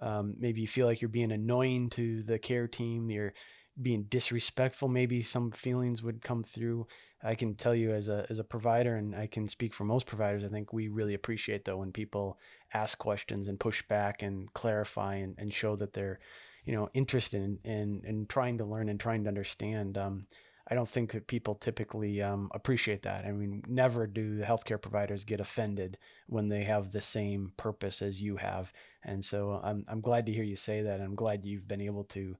um, 0.00 0.34
maybe 0.38 0.62
you 0.62 0.66
feel 0.66 0.86
like 0.86 1.00
you're 1.00 1.08
being 1.08 1.32
annoying 1.32 1.90
to 1.90 2.22
the 2.22 2.38
care 2.38 2.66
team, 2.66 3.10
you're 3.10 3.32
being 3.80 4.04
disrespectful 4.04 4.88
maybe 4.88 5.20
some 5.20 5.50
feelings 5.50 6.02
would 6.02 6.22
come 6.22 6.42
through 6.42 6.86
i 7.22 7.34
can 7.34 7.54
tell 7.54 7.74
you 7.74 7.92
as 7.92 8.08
a 8.08 8.26
as 8.30 8.38
a 8.38 8.44
provider 8.44 8.96
and 8.96 9.14
i 9.14 9.26
can 9.26 9.48
speak 9.48 9.74
for 9.74 9.84
most 9.84 10.06
providers 10.06 10.44
i 10.44 10.48
think 10.48 10.72
we 10.72 10.88
really 10.88 11.14
appreciate 11.14 11.64
though 11.64 11.76
when 11.76 11.92
people 11.92 12.38
ask 12.72 12.98
questions 12.98 13.48
and 13.48 13.60
push 13.60 13.82
back 13.82 14.22
and 14.22 14.52
clarify 14.54 15.16
and, 15.16 15.34
and 15.38 15.52
show 15.52 15.76
that 15.76 15.92
they're 15.92 16.18
you 16.64 16.72
know 16.72 16.88
interested 16.94 17.42
in, 17.42 17.58
in 17.64 18.02
in 18.04 18.26
trying 18.26 18.58
to 18.58 18.64
learn 18.64 18.88
and 18.88 18.98
trying 18.98 19.24
to 19.24 19.28
understand 19.28 19.98
um, 19.98 20.26
I 20.68 20.74
don't 20.74 20.88
think 20.88 21.12
that 21.12 21.28
people 21.28 21.54
typically 21.54 22.20
um, 22.20 22.50
appreciate 22.52 23.02
that. 23.02 23.24
I 23.24 23.30
mean, 23.30 23.62
never 23.68 24.06
do 24.06 24.36
the 24.36 24.44
healthcare 24.44 24.80
providers 24.80 25.24
get 25.24 25.38
offended 25.38 25.96
when 26.26 26.48
they 26.48 26.64
have 26.64 26.90
the 26.90 27.02
same 27.02 27.52
purpose 27.56 28.02
as 28.02 28.20
you 28.20 28.36
have. 28.36 28.72
And 29.04 29.24
so 29.24 29.60
I'm, 29.62 29.84
I'm 29.88 30.00
glad 30.00 30.26
to 30.26 30.32
hear 30.32 30.42
you 30.42 30.56
say 30.56 30.82
that. 30.82 31.00
I'm 31.00 31.14
glad 31.14 31.44
you've 31.44 31.68
been 31.68 31.80
able 31.80 32.02
to 32.04 32.36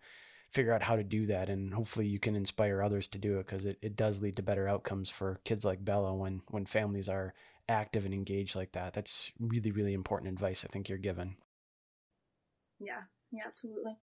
figure 0.50 0.72
out 0.72 0.82
how 0.82 0.96
to 0.96 1.02
do 1.02 1.26
that 1.26 1.48
and 1.48 1.74
hopefully 1.74 2.06
you 2.06 2.18
can 2.18 2.36
inspire 2.36 2.82
others 2.82 3.08
to 3.08 3.18
do 3.18 3.38
it 3.38 3.46
because 3.46 3.66
it, 3.66 3.78
it 3.82 3.96
does 3.96 4.20
lead 4.20 4.36
to 4.36 4.42
better 4.42 4.68
outcomes 4.68 5.10
for 5.10 5.40
kids 5.44 5.64
like 5.64 5.84
bella 5.84 6.14
when 6.14 6.40
when 6.48 6.64
families 6.64 7.08
are 7.08 7.34
active 7.68 8.04
and 8.04 8.14
engaged 8.14 8.54
like 8.54 8.72
that. 8.72 8.94
That's 8.94 9.32
really 9.40 9.70
really 9.70 9.92
important 9.92 10.32
advice 10.32 10.64
i 10.64 10.68
think 10.68 10.88
you're 10.88 10.98
given. 10.98 11.36
Yeah 12.78 13.02
yeah 13.32 13.42
absolutely. 13.46 13.96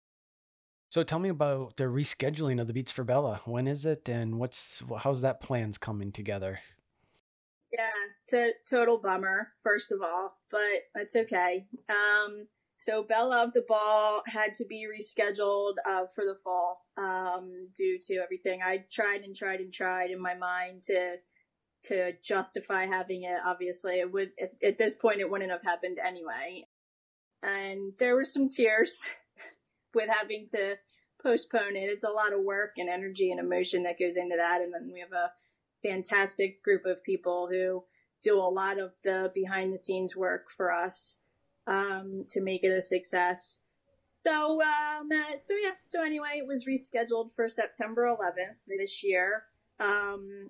So 0.90 1.04
tell 1.04 1.20
me 1.20 1.30
about 1.30 1.78
the 1.78 1.86
rescheduling 1.86 2.60
of 2.60 2.68
the 2.68 2.74
beats 2.74 2.92
for 2.92 3.06
bella. 3.06 3.40
When 3.46 3.66
is 3.66 3.86
it 3.86 4.10
and 4.10 4.38
what's 4.40 4.84
how's 5.00 5.22
that 5.22 5.42
plans 5.42 5.78
coming 5.78 6.12
together? 6.12 6.60
Yeah 7.72 7.88
it's 8.24 8.34
a 8.34 8.52
total 8.70 8.98
bummer 8.98 9.54
first 9.64 9.92
of 9.92 10.02
all 10.02 10.38
but 10.50 10.82
that's 10.96 11.16
okay. 11.16 11.66
Um 11.88 12.48
so 12.82 13.04
Bella 13.04 13.44
of 13.44 13.54
the 13.54 13.64
Ball 13.68 14.24
had 14.26 14.56
to 14.56 14.66
be 14.66 14.88
rescheduled 14.88 15.76
uh, 15.88 16.08
for 16.16 16.26
the 16.26 16.36
fall 16.44 16.84
um, 16.98 17.70
due 17.78 18.00
to 18.08 18.16
everything. 18.16 18.62
I 18.66 18.86
tried 18.92 19.22
and 19.22 19.36
tried 19.36 19.60
and 19.60 19.72
tried 19.72 20.10
in 20.10 20.20
my 20.20 20.34
mind 20.34 20.84
to 20.86 21.18
to 21.84 22.14
justify 22.24 22.88
having 22.88 23.22
it. 23.24 23.38
Obviously, 23.46 24.00
it 24.00 24.12
would 24.12 24.32
at, 24.42 24.54
at 24.64 24.78
this 24.80 24.96
point 24.96 25.20
it 25.20 25.30
wouldn't 25.30 25.52
have 25.52 25.62
happened 25.62 26.00
anyway. 26.04 26.66
And 27.44 27.94
there 28.00 28.16
were 28.16 28.24
some 28.24 28.50
tears 28.50 29.08
with 29.94 30.10
having 30.10 30.48
to 30.50 30.76
postpone 31.22 31.76
it. 31.76 31.90
It's 31.90 32.04
a 32.04 32.10
lot 32.10 32.34
of 32.34 32.44
work 32.44 32.72
and 32.78 32.90
energy 32.90 33.30
and 33.30 33.40
emotion 33.40 33.84
that 33.84 34.00
goes 34.00 34.16
into 34.16 34.38
that. 34.38 34.62
And 34.62 34.74
then 34.74 34.90
we 34.92 35.02
have 35.02 35.12
a 35.12 35.32
fantastic 35.88 36.64
group 36.64 36.88
of 36.88 37.04
people 37.04 37.48
who 37.48 37.84
do 38.24 38.40
a 38.40 38.50
lot 38.50 38.80
of 38.80 38.92
the 39.04 39.32
behind 39.36 39.72
the 39.72 39.78
scenes 39.78 40.16
work 40.16 40.50
for 40.50 40.72
us 40.72 41.18
um, 41.68 42.26
to 42.30 42.42
make 42.42 42.64
it 42.64 42.72
a 42.72 42.82
success. 42.82 43.60
So, 44.24 44.62
um, 44.62 45.10
uh, 45.12 45.36
so 45.36 45.54
yeah. 45.56 45.72
So 45.86 46.04
anyway, 46.04 46.38
it 46.38 46.48
was 46.48 46.66
rescheduled 46.66 47.32
for 47.32 47.48
September 47.48 48.04
11th 48.04 48.60
this 48.68 49.04
year, 49.04 49.44
um, 49.80 50.50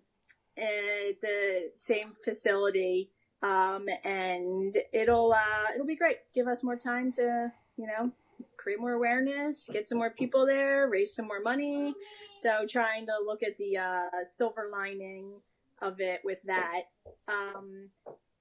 at 0.57 1.22
the 1.22 1.72
same 1.76 2.14
facility, 2.24 3.09
um, 3.41 3.86
and 4.03 4.78
it'll 4.91 5.34
uh, 5.34 5.74
it'll 5.74 5.88
be 5.88 5.95
great. 5.95 6.18
Give 6.34 6.47
us 6.47 6.64
more 6.64 6.76
time 6.76 7.12
to, 7.14 7.51
you 7.78 7.88
know, 7.88 8.12
create 8.57 8.80
more 8.80 8.93
awareness, 8.93 9.70
get 9.72 9.88
some 9.88 9.97
more 9.97 10.12
people 10.12 10.45
there, 10.45 10.89
raise 10.89 11.16
some 11.16 11.28
more 11.28 11.41
money. 11.41 11.93
So 12.36 12.66
trying 12.68 13.05
to 13.07 13.14
look 13.26 13.43
at 13.43 13.57
the 13.57 13.78
uh, 13.78 14.24
silver 14.24 14.70
lining 14.72 15.32
of 15.82 15.99
it 15.99 16.22
with 16.24 16.39
that. 16.45 16.84
Um, 17.28 17.89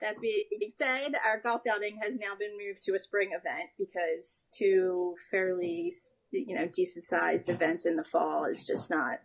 that 0.00 0.20
being 0.20 0.44
said, 0.68 1.12
our 1.24 1.40
golf 1.40 1.62
outing 1.70 1.98
has 2.02 2.16
now 2.16 2.34
been 2.38 2.56
moved 2.56 2.82
to 2.84 2.94
a 2.94 2.98
spring 2.98 3.30
event 3.30 3.70
because 3.78 4.46
two 4.52 5.14
fairly, 5.30 5.92
you 6.32 6.54
know, 6.54 6.66
decent 6.72 7.04
sized 7.04 7.48
events 7.48 7.86
in 7.86 7.96
the 7.96 8.04
fall 8.04 8.46
is 8.46 8.66
just 8.66 8.90
not 8.90 9.18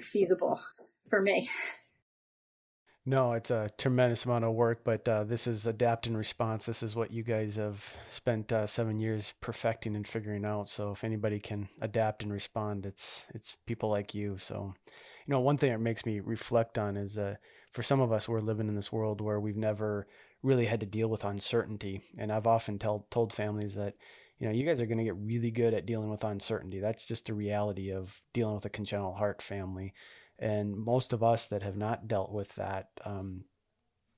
feasible 0.00 0.60
for 1.08 1.20
me. 1.20 1.48
No, 3.08 3.34
it's 3.34 3.52
a 3.52 3.70
tremendous 3.78 4.24
amount 4.24 4.44
of 4.44 4.54
work, 4.54 4.82
but 4.82 5.08
uh, 5.08 5.22
this 5.22 5.46
is 5.46 5.64
adapt 5.64 6.08
and 6.08 6.18
response. 6.18 6.66
This 6.66 6.82
is 6.82 6.96
what 6.96 7.12
you 7.12 7.22
guys 7.22 7.54
have 7.54 7.94
spent 8.08 8.52
uh, 8.52 8.66
seven 8.66 8.98
years 8.98 9.32
perfecting 9.40 9.94
and 9.94 10.06
figuring 10.06 10.44
out. 10.44 10.68
So 10.68 10.90
if 10.90 11.04
anybody 11.04 11.38
can 11.38 11.68
adapt 11.80 12.24
and 12.24 12.32
respond, 12.32 12.84
it's 12.84 13.26
it's 13.32 13.56
people 13.64 13.90
like 13.90 14.12
you. 14.12 14.38
So, 14.38 14.74
you 15.24 15.30
know, 15.32 15.38
one 15.38 15.56
thing 15.56 15.70
that 15.70 15.78
makes 15.78 16.04
me 16.04 16.18
reflect 16.18 16.78
on 16.78 16.96
is 16.96 17.16
uh, 17.16 17.36
for 17.76 17.82
some 17.82 18.00
of 18.00 18.10
us, 18.10 18.26
we're 18.26 18.40
living 18.40 18.68
in 18.68 18.74
this 18.74 18.90
world 18.90 19.20
where 19.20 19.38
we've 19.38 19.54
never 19.54 20.06
really 20.42 20.64
had 20.64 20.80
to 20.80 20.86
deal 20.86 21.08
with 21.08 21.26
uncertainty, 21.26 22.00
and 22.16 22.32
I've 22.32 22.46
often 22.46 22.78
tell, 22.78 23.06
told 23.10 23.34
families 23.34 23.74
that 23.74 23.96
you 24.38 24.46
know, 24.46 24.52
you 24.54 24.64
guys 24.64 24.80
are 24.80 24.86
going 24.86 24.96
to 24.96 25.04
get 25.04 25.16
really 25.16 25.50
good 25.50 25.74
at 25.74 25.84
dealing 25.84 26.08
with 26.08 26.24
uncertainty. 26.24 26.80
That's 26.80 27.06
just 27.06 27.26
the 27.26 27.34
reality 27.34 27.92
of 27.92 28.22
dealing 28.32 28.54
with 28.54 28.64
a 28.64 28.70
congenital 28.70 29.14
heart 29.14 29.42
family. 29.42 29.92
And 30.38 30.74
most 30.74 31.12
of 31.12 31.22
us 31.22 31.46
that 31.46 31.62
have 31.62 31.76
not 31.76 32.08
dealt 32.08 32.32
with 32.32 32.54
that 32.54 32.88
um, 33.04 33.44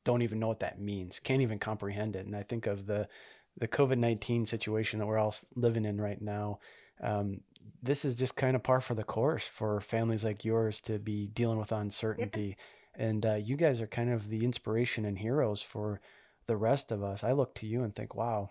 don't 0.04 0.22
even 0.22 0.38
know 0.38 0.48
what 0.48 0.60
that 0.60 0.80
means, 0.80 1.18
can't 1.18 1.42
even 1.42 1.58
comprehend 1.58 2.14
it. 2.14 2.26
And 2.26 2.36
I 2.36 2.44
think 2.44 2.66
of 2.66 2.86
the 2.86 3.08
the 3.56 3.68
COVID 3.68 3.98
nineteen 3.98 4.46
situation 4.46 5.00
that 5.00 5.06
we're 5.06 5.18
all 5.18 5.34
living 5.56 5.84
in 5.84 6.00
right 6.00 6.22
now. 6.22 6.60
Um, 7.02 7.40
this 7.82 8.04
is 8.04 8.14
just 8.14 8.36
kind 8.36 8.54
of 8.54 8.62
par 8.62 8.80
for 8.80 8.94
the 8.94 9.04
course 9.04 9.46
for 9.46 9.80
families 9.80 10.24
like 10.24 10.44
yours 10.44 10.80
to 10.82 11.00
be 11.00 11.26
dealing 11.26 11.58
with 11.58 11.72
uncertainty. 11.72 12.56
Yeah. 12.56 12.64
And 12.98 13.24
uh, 13.24 13.36
you 13.36 13.56
guys 13.56 13.80
are 13.80 13.86
kind 13.86 14.10
of 14.10 14.28
the 14.28 14.44
inspiration 14.44 15.06
and 15.06 15.18
heroes 15.18 15.62
for 15.62 16.02
the 16.46 16.56
rest 16.56 16.92
of 16.92 17.02
us. 17.02 17.24
I 17.24 17.32
look 17.32 17.54
to 17.56 17.66
you 17.66 17.82
and 17.82 17.94
think, 17.94 18.14
wow, 18.14 18.50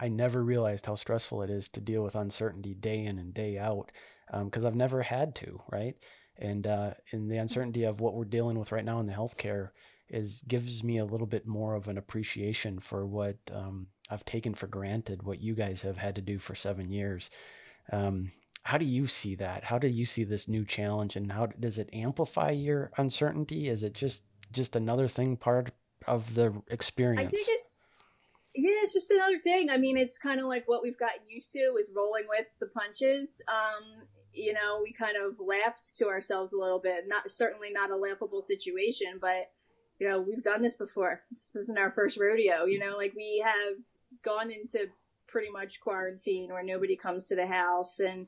I 0.00 0.08
never 0.08 0.42
realized 0.42 0.86
how 0.86 0.96
stressful 0.96 1.42
it 1.42 1.50
is 1.50 1.68
to 1.70 1.80
deal 1.80 2.02
with 2.02 2.16
uncertainty 2.16 2.74
day 2.74 3.04
in 3.04 3.18
and 3.18 3.32
day 3.32 3.58
out 3.58 3.92
because 4.44 4.64
um, 4.64 4.68
I've 4.68 4.76
never 4.76 5.02
had 5.02 5.36
to, 5.36 5.62
right? 5.70 5.94
and 6.38 6.66
uh, 6.66 6.92
and 7.12 7.30
the 7.30 7.38
uncertainty 7.38 7.84
of 7.84 8.00
what 8.00 8.14
we're 8.14 8.24
dealing 8.24 8.58
with 8.58 8.72
right 8.72 8.84
now 8.84 9.00
in 9.00 9.06
the 9.06 9.12
healthcare 9.12 9.70
is 10.08 10.42
gives 10.46 10.84
me 10.84 10.98
a 10.98 11.04
little 11.04 11.26
bit 11.26 11.46
more 11.46 11.74
of 11.74 11.88
an 11.88 11.98
appreciation 11.98 12.78
for 12.78 13.06
what 13.06 13.36
um, 13.52 13.88
I've 14.10 14.24
taken 14.24 14.54
for 14.54 14.66
granted, 14.66 15.22
what 15.22 15.40
you 15.40 15.54
guys 15.54 15.82
have 15.82 15.96
had 15.96 16.14
to 16.16 16.20
do 16.20 16.38
for 16.38 16.54
seven 16.54 16.90
years. 16.90 17.30
Um, 17.90 18.32
how 18.66 18.78
do 18.78 18.84
you 18.84 19.06
see 19.06 19.36
that? 19.36 19.62
How 19.62 19.78
do 19.78 19.86
you 19.86 20.04
see 20.04 20.24
this 20.24 20.48
new 20.48 20.64
challenge, 20.64 21.14
and 21.14 21.30
how 21.30 21.46
does 21.46 21.78
it 21.78 21.88
amplify 21.92 22.50
your 22.50 22.90
uncertainty? 22.98 23.68
Is 23.68 23.84
it 23.84 23.94
just 23.94 24.24
just 24.50 24.74
another 24.74 25.06
thing 25.06 25.36
part 25.36 25.70
of 26.04 26.34
the 26.34 26.52
experience? 26.68 27.32
I 27.32 27.36
think 27.36 27.46
it's 27.48 27.78
yeah, 28.56 28.70
it's 28.82 28.92
just 28.92 29.12
another 29.12 29.38
thing. 29.38 29.70
I 29.70 29.76
mean, 29.76 29.96
it's 29.96 30.18
kind 30.18 30.40
of 30.40 30.46
like 30.46 30.64
what 30.66 30.82
we've 30.82 30.98
gotten 30.98 31.28
used 31.28 31.52
to 31.52 31.70
with 31.74 31.90
rolling 31.94 32.24
with 32.28 32.48
the 32.58 32.66
punches. 32.66 33.40
Um, 33.46 34.02
you 34.32 34.52
know, 34.52 34.80
we 34.82 34.92
kind 34.92 35.16
of 35.16 35.38
laughed 35.38 35.96
to 35.98 36.08
ourselves 36.08 36.52
a 36.52 36.58
little 36.58 36.80
bit. 36.80 37.04
Not 37.06 37.30
certainly 37.30 37.70
not 37.70 37.92
a 37.92 37.96
laughable 37.96 38.40
situation, 38.40 39.18
but 39.20 39.48
you 40.00 40.08
know, 40.08 40.20
we've 40.20 40.42
done 40.42 40.60
this 40.60 40.74
before. 40.74 41.20
This 41.30 41.54
isn't 41.54 41.78
our 41.78 41.92
first 41.92 42.18
rodeo. 42.18 42.64
You 42.64 42.80
know, 42.80 42.96
like 42.96 43.14
we 43.14 43.44
have 43.46 43.76
gone 44.24 44.50
into 44.50 44.88
pretty 45.28 45.50
much 45.50 45.78
quarantine 45.78 46.48
where 46.50 46.64
nobody 46.64 46.96
comes 46.96 47.28
to 47.28 47.36
the 47.36 47.46
house 47.46 48.00
and 48.00 48.26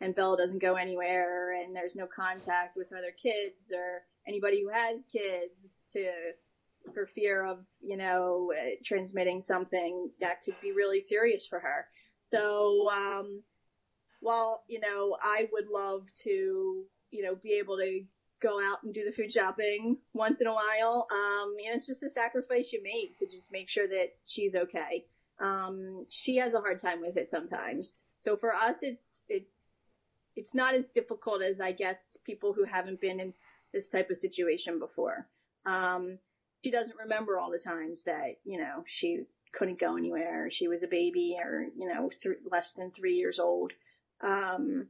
and 0.00 0.14
Bella 0.14 0.36
doesn't 0.36 0.62
go 0.62 0.74
anywhere 0.74 1.60
and 1.60 1.74
there's 1.74 1.96
no 1.96 2.06
contact 2.06 2.76
with 2.76 2.92
other 2.92 3.12
kids 3.20 3.72
or 3.72 4.02
anybody 4.26 4.62
who 4.62 4.70
has 4.70 5.04
kids 5.04 5.88
to 5.92 6.10
for 6.94 7.06
fear 7.06 7.44
of 7.44 7.66
you 7.80 7.96
know 7.96 8.52
uh, 8.56 8.70
transmitting 8.84 9.40
something 9.40 10.10
that 10.20 10.42
could 10.44 10.54
be 10.62 10.72
really 10.72 11.00
serious 11.00 11.46
for 11.46 11.58
her. 11.58 11.86
So 12.30 12.88
um, 12.90 13.42
while, 14.20 14.64
you 14.68 14.80
know, 14.80 15.16
I 15.22 15.48
would 15.52 15.68
love 15.68 16.06
to, 16.22 16.84
you 17.10 17.22
know, 17.22 17.36
be 17.36 17.52
able 17.54 17.76
to 17.78 18.02
go 18.40 18.60
out 18.60 18.82
and 18.84 18.94
do 18.94 19.04
the 19.04 19.12
food 19.12 19.32
shopping 19.32 19.96
once 20.12 20.40
in 20.40 20.46
a 20.46 20.52
while, 20.52 21.06
um, 21.10 21.54
it's 21.58 21.86
just 21.86 22.02
a 22.02 22.10
sacrifice 22.10 22.72
you 22.72 22.82
make 22.82 23.16
to 23.16 23.26
just 23.26 23.52
make 23.52 23.68
sure 23.68 23.88
that 23.88 24.14
she's 24.26 24.54
okay. 24.54 25.04
Um, 25.40 26.06
she 26.08 26.36
has 26.36 26.54
a 26.54 26.60
hard 26.60 26.80
time 26.80 27.00
with 27.00 27.16
it 27.16 27.28
sometimes. 27.28 28.04
So 28.18 28.36
for 28.36 28.54
us, 28.54 28.82
it's, 28.82 29.24
it's, 29.28 29.74
it's 30.38 30.54
not 30.54 30.74
as 30.74 30.88
difficult 30.88 31.42
as 31.42 31.60
I 31.60 31.72
guess 31.72 32.16
people 32.24 32.52
who 32.52 32.64
haven't 32.64 33.00
been 33.00 33.18
in 33.18 33.34
this 33.72 33.88
type 33.88 34.08
of 34.08 34.16
situation 34.16 34.78
before. 34.78 35.26
Um, 35.66 36.18
she 36.64 36.70
doesn't 36.70 36.96
remember 36.96 37.38
all 37.38 37.50
the 37.50 37.58
times 37.58 38.04
that, 38.04 38.38
you 38.44 38.58
know, 38.58 38.84
she 38.86 39.24
couldn't 39.52 39.80
go 39.80 39.96
anywhere. 39.96 40.48
She 40.50 40.68
was 40.68 40.82
a 40.82 40.88
baby 40.88 41.36
or, 41.42 41.66
you 41.76 41.88
know, 41.88 42.08
th- 42.22 42.36
less 42.50 42.72
than 42.72 42.92
three 42.92 43.14
years 43.14 43.38
old. 43.38 43.72
Um, 44.20 44.86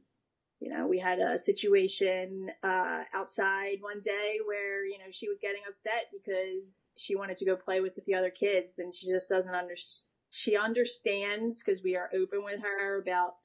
you 0.59 0.69
know, 0.69 0.87
we 0.87 0.99
had 0.99 1.19
a 1.19 1.37
situation 1.37 2.51
uh, 2.63 3.03
outside 3.13 3.77
one 3.79 4.01
day 4.01 4.39
where 4.45 4.85
you 4.85 4.97
know 4.97 5.05
she 5.09 5.29
was 5.29 5.37
getting 5.41 5.61
upset 5.69 6.07
because 6.11 6.89
she 6.97 7.15
wanted 7.15 7.37
to 7.37 7.45
go 7.45 7.55
play 7.55 7.79
with 7.79 7.93
the 8.05 8.13
other 8.13 8.29
kids, 8.29 8.77
and 8.79 8.93
she 8.93 9.07
just 9.07 9.29
doesn't 9.29 9.55
understand. 9.55 10.05
She 10.31 10.57
understands 10.57 11.63
because 11.63 11.81
we 11.81 11.95
are 11.95 12.09
open 12.13 12.43
with 12.43 12.59
her 12.61 12.99
about 13.01 13.35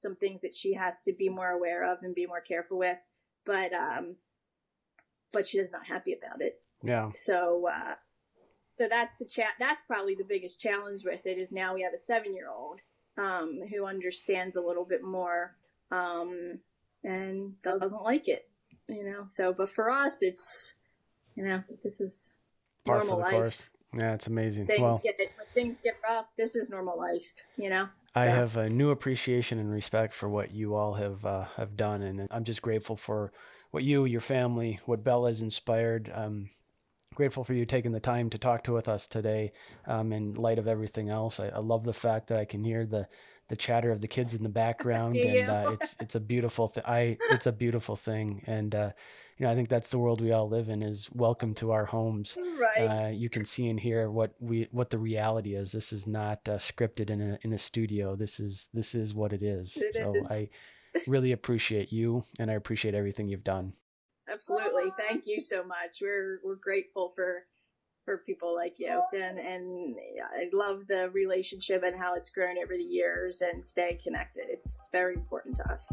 some 0.00 0.16
things 0.16 0.42
that 0.42 0.54
she 0.54 0.74
has 0.74 1.00
to 1.02 1.12
be 1.12 1.28
more 1.28 1.48
aware 1.48 1.90
of 1.92 2.02
and 2.02 2.14
be 2.14 2.26
more 2.26 2.40
careful 2.40 2.78
with, 2.78 2.98
but 3.44 3.72
um, 3.72 4.16
but 5.32 5.46
she 5.46 5.58
is 5.58 5.72
not 5.72 5.86
happy 5.86 6.14
about 6.14 6.40
it. 6.40 6.60
Yeah. 6.82 7.10
So 7.12 7.68
uh, 7.68 7.94
so 8.78 8.86
that's 8.88 9.16
the 9.16 9.26
chat. 9.26 9.50
That's 9.58 9.82
probably 9.86 10.14
the 10.14 10.24
biggest 10.24 10.60
challenge 10.60 11.04
with 11.04 11.26
it 11.26 11.38
is 11.38 11.52
now 11.52 11.74
we 11.74 11.82
have 11.82 11.92
a 11.92 11.98
seven 11.98 12.34
year 12.34 12.48
old 12.48 12.80
um, 13.18 13.60
who 13.70 13.84
understands 13.84 14.56
a 14.56 14.62
little 14.62 14.84
bit 14.84 15.02
more 15.02 15.54
um, 15.90 16.58
and 17.04 17.60
doesn't 17.62 18.02
like 18.02 18.28
it, 18.28 18.48
you 18.88 19.04
know. 19.04 19.24
So, 19.26 19.52
but 19.52 19.70
for 19.70 19.90
us, 19.90 20.22
it's 20.22 20.74
you 21.34 21.44
know, 21.44 21.62
this 21.82 22.00
is 22.00 22.32
Par 22.84 22.98
normal 22.98 23.18
life. 23.18 23.32
Course. 23.32 23.62
Yeah, 23.92 24.14
it's 24.14 24.26
amazing. 24.26 24.66
Things 24.66 24.80
well, 24.80 25.00
get 25.02 25.18
when 25.18 25.46
things 25.52 25.78
get 25.78 25.94
rough. 26.02 26.26
This 26.36 26.54
is 26.54 26.70
normal 26.70 26.96
life, 26.96 27.32
you 27.56 27.70
know. 27.70 27.88
I 28.14 28.26
have 28.26 28.56
a 28.56 28.68
new 28.68 28.90
appreciation 28.90 29.58
and 29.58 29.70
respect 29.70 30.14
for 30.14 30.28
what 30.28 30.52
you 30.52 30.74
all 30.74 30.94
have 30.94 31.24
uh, 31.24 31.44
have 31.56 31.76
done, 31.76 32.02
and 32.02 32.26
I'm 32.30 32.44
just 32.44 32.62
grateful 32.62 32.96
for 32.96 33.32
what 33.70 33.84
you, 33.84 34.04
your 34.04 34.20
family, 34.20 34.80
what 34.84 35.04
Bella 35.04 35.28
has 35.28 35.42
inspired. 35.42 36.10
Um, 36.12 36.50
grateful 37.20 37.44
for 37.44 37.52
you 37.52 37.66
taking 37.66 37.92
the 37.92 38.00
time 38.00 38.30
to 38.30 38.38
talk 38.38 38.64
to 38.64 38.72
with 38.72 38.88
us 38.88 39.06
today. 39.06 39.52
Um, 39.86 40.10
in 40.10 40.32
light 40.32 40.58
of 40.58 40.66
everything 40.66 41.10
else, 41.10 41.38
I, 41.38 41.48
I, 41.48 41.58
love 41.58 41.84
the 41.84 41.92
fact 41.92 42.28
that 42.28 42.38
I 42.38 42.46
can 42.46 42.64
hear 42.64 42.86
the 42.86 43.08
the 43.48 43.56
chatter 43.56 43.92
of 43.92 44.00
the 44.00 44.08
kids 44.08 44.32
in 44.32 44.42
the 44.42 44.48
background, 44.48 45.16
and 45.16 45.50
uh, 45.50 45.72
it's 45.72 45.96
it's 46.00 46.14
a 46.14 46.20
beautiful 46.20 46.68
thing. 46.68 46.82
I 46.86 47.18
it's 47.30 47.46
a 47.46 47.52
beautiful 47.52 47.94
thing, 47.94 48.42
and 48.46 48.74
uh, 48.74 48.92
you 49.36 49.44
know 49.44 49.52
I 49.52 49.54
think 49.54 49.68
that's 49.68 49.90
the 49.90 49.98
world 49.98 50.22
we 50.22 50.32
all 50.32 50.48
live 50.48 50.70
in. 50.70 50.82
Is 50.82 51.10
welcome 51.12 51.52
to 51.56 51.72
our 51.72 51.84
homes. 51.84 52.38
Right. 52.58 52.86
Uh, 52.86 53.08
you 53.08 53.28
can 53.28 53.44
see 53.44 53.68
and 53.68 53.78
hear 53.78 54.10
what 54.10 54.34
we 54.40 54.68
what 54.70 54.88
the 54.88 54.98
reality 54.98 55.54
is. 55.54 55.72
This 55.72 55.92
is 55.92 56.06
not 56.06 56.48
uh, 56.48 56.52
scripted 56.52 57.10
in 57.10 57.20
a 57.20 57.38
in 57.42 57.52
a 57.52 57.58
studio. 57.58 58.16
This 58.16 58.40
is 58.40 58.68
this 58.72 58.94
is 58.94 59.14
what 59.14 59.34
it 59.34 59.42
is. 59.42 59.76
It 59.76 59.96
so 59.96 60.14
is. 60.14 60.30
I 60.30 60.48
really 61.06 61.32
appreciate 61.32 61.92
you, 61.92 62.24
and 62.38 62.50
I 62.50 62.54
appreciate 62.54 62.94
everything 62.94 63.28
you've 63.28 63.44
done. 63.44 63.74
Absolutely. 64.40 64.90
Thank 64.96 65.26
you 65.26 65.40
so 65.40 65.62
much. 65.62 65.98
We're 66.00 66.40
we're 66.42 66.54
grateful 66.56 67.10
for 67.10 67.44
for 68.06 68.18
people 68.18 68.54
like 68.54 68.78
you 68.78 69.02
and 69.12 69.38
and 69.38 69.96
I 70.34 70.48
love 70.54 70.86
the 70.88 71.10
relationship 71.10 71.82
and 71.82 71.94
how 71.94 72.14
it's 72.14 72.30
grown 72.30 72.56
over 72.56 72.74
the 72.74 72.82
years 72.82 73.42
and 73.42 73.62
staying 73.62 73.98
connected. 74.02 74.44
It's 74.48 74.88
very 74.92 75.14
important 75.14 75.56
to 75.56 75.70
us. 75.70 75.92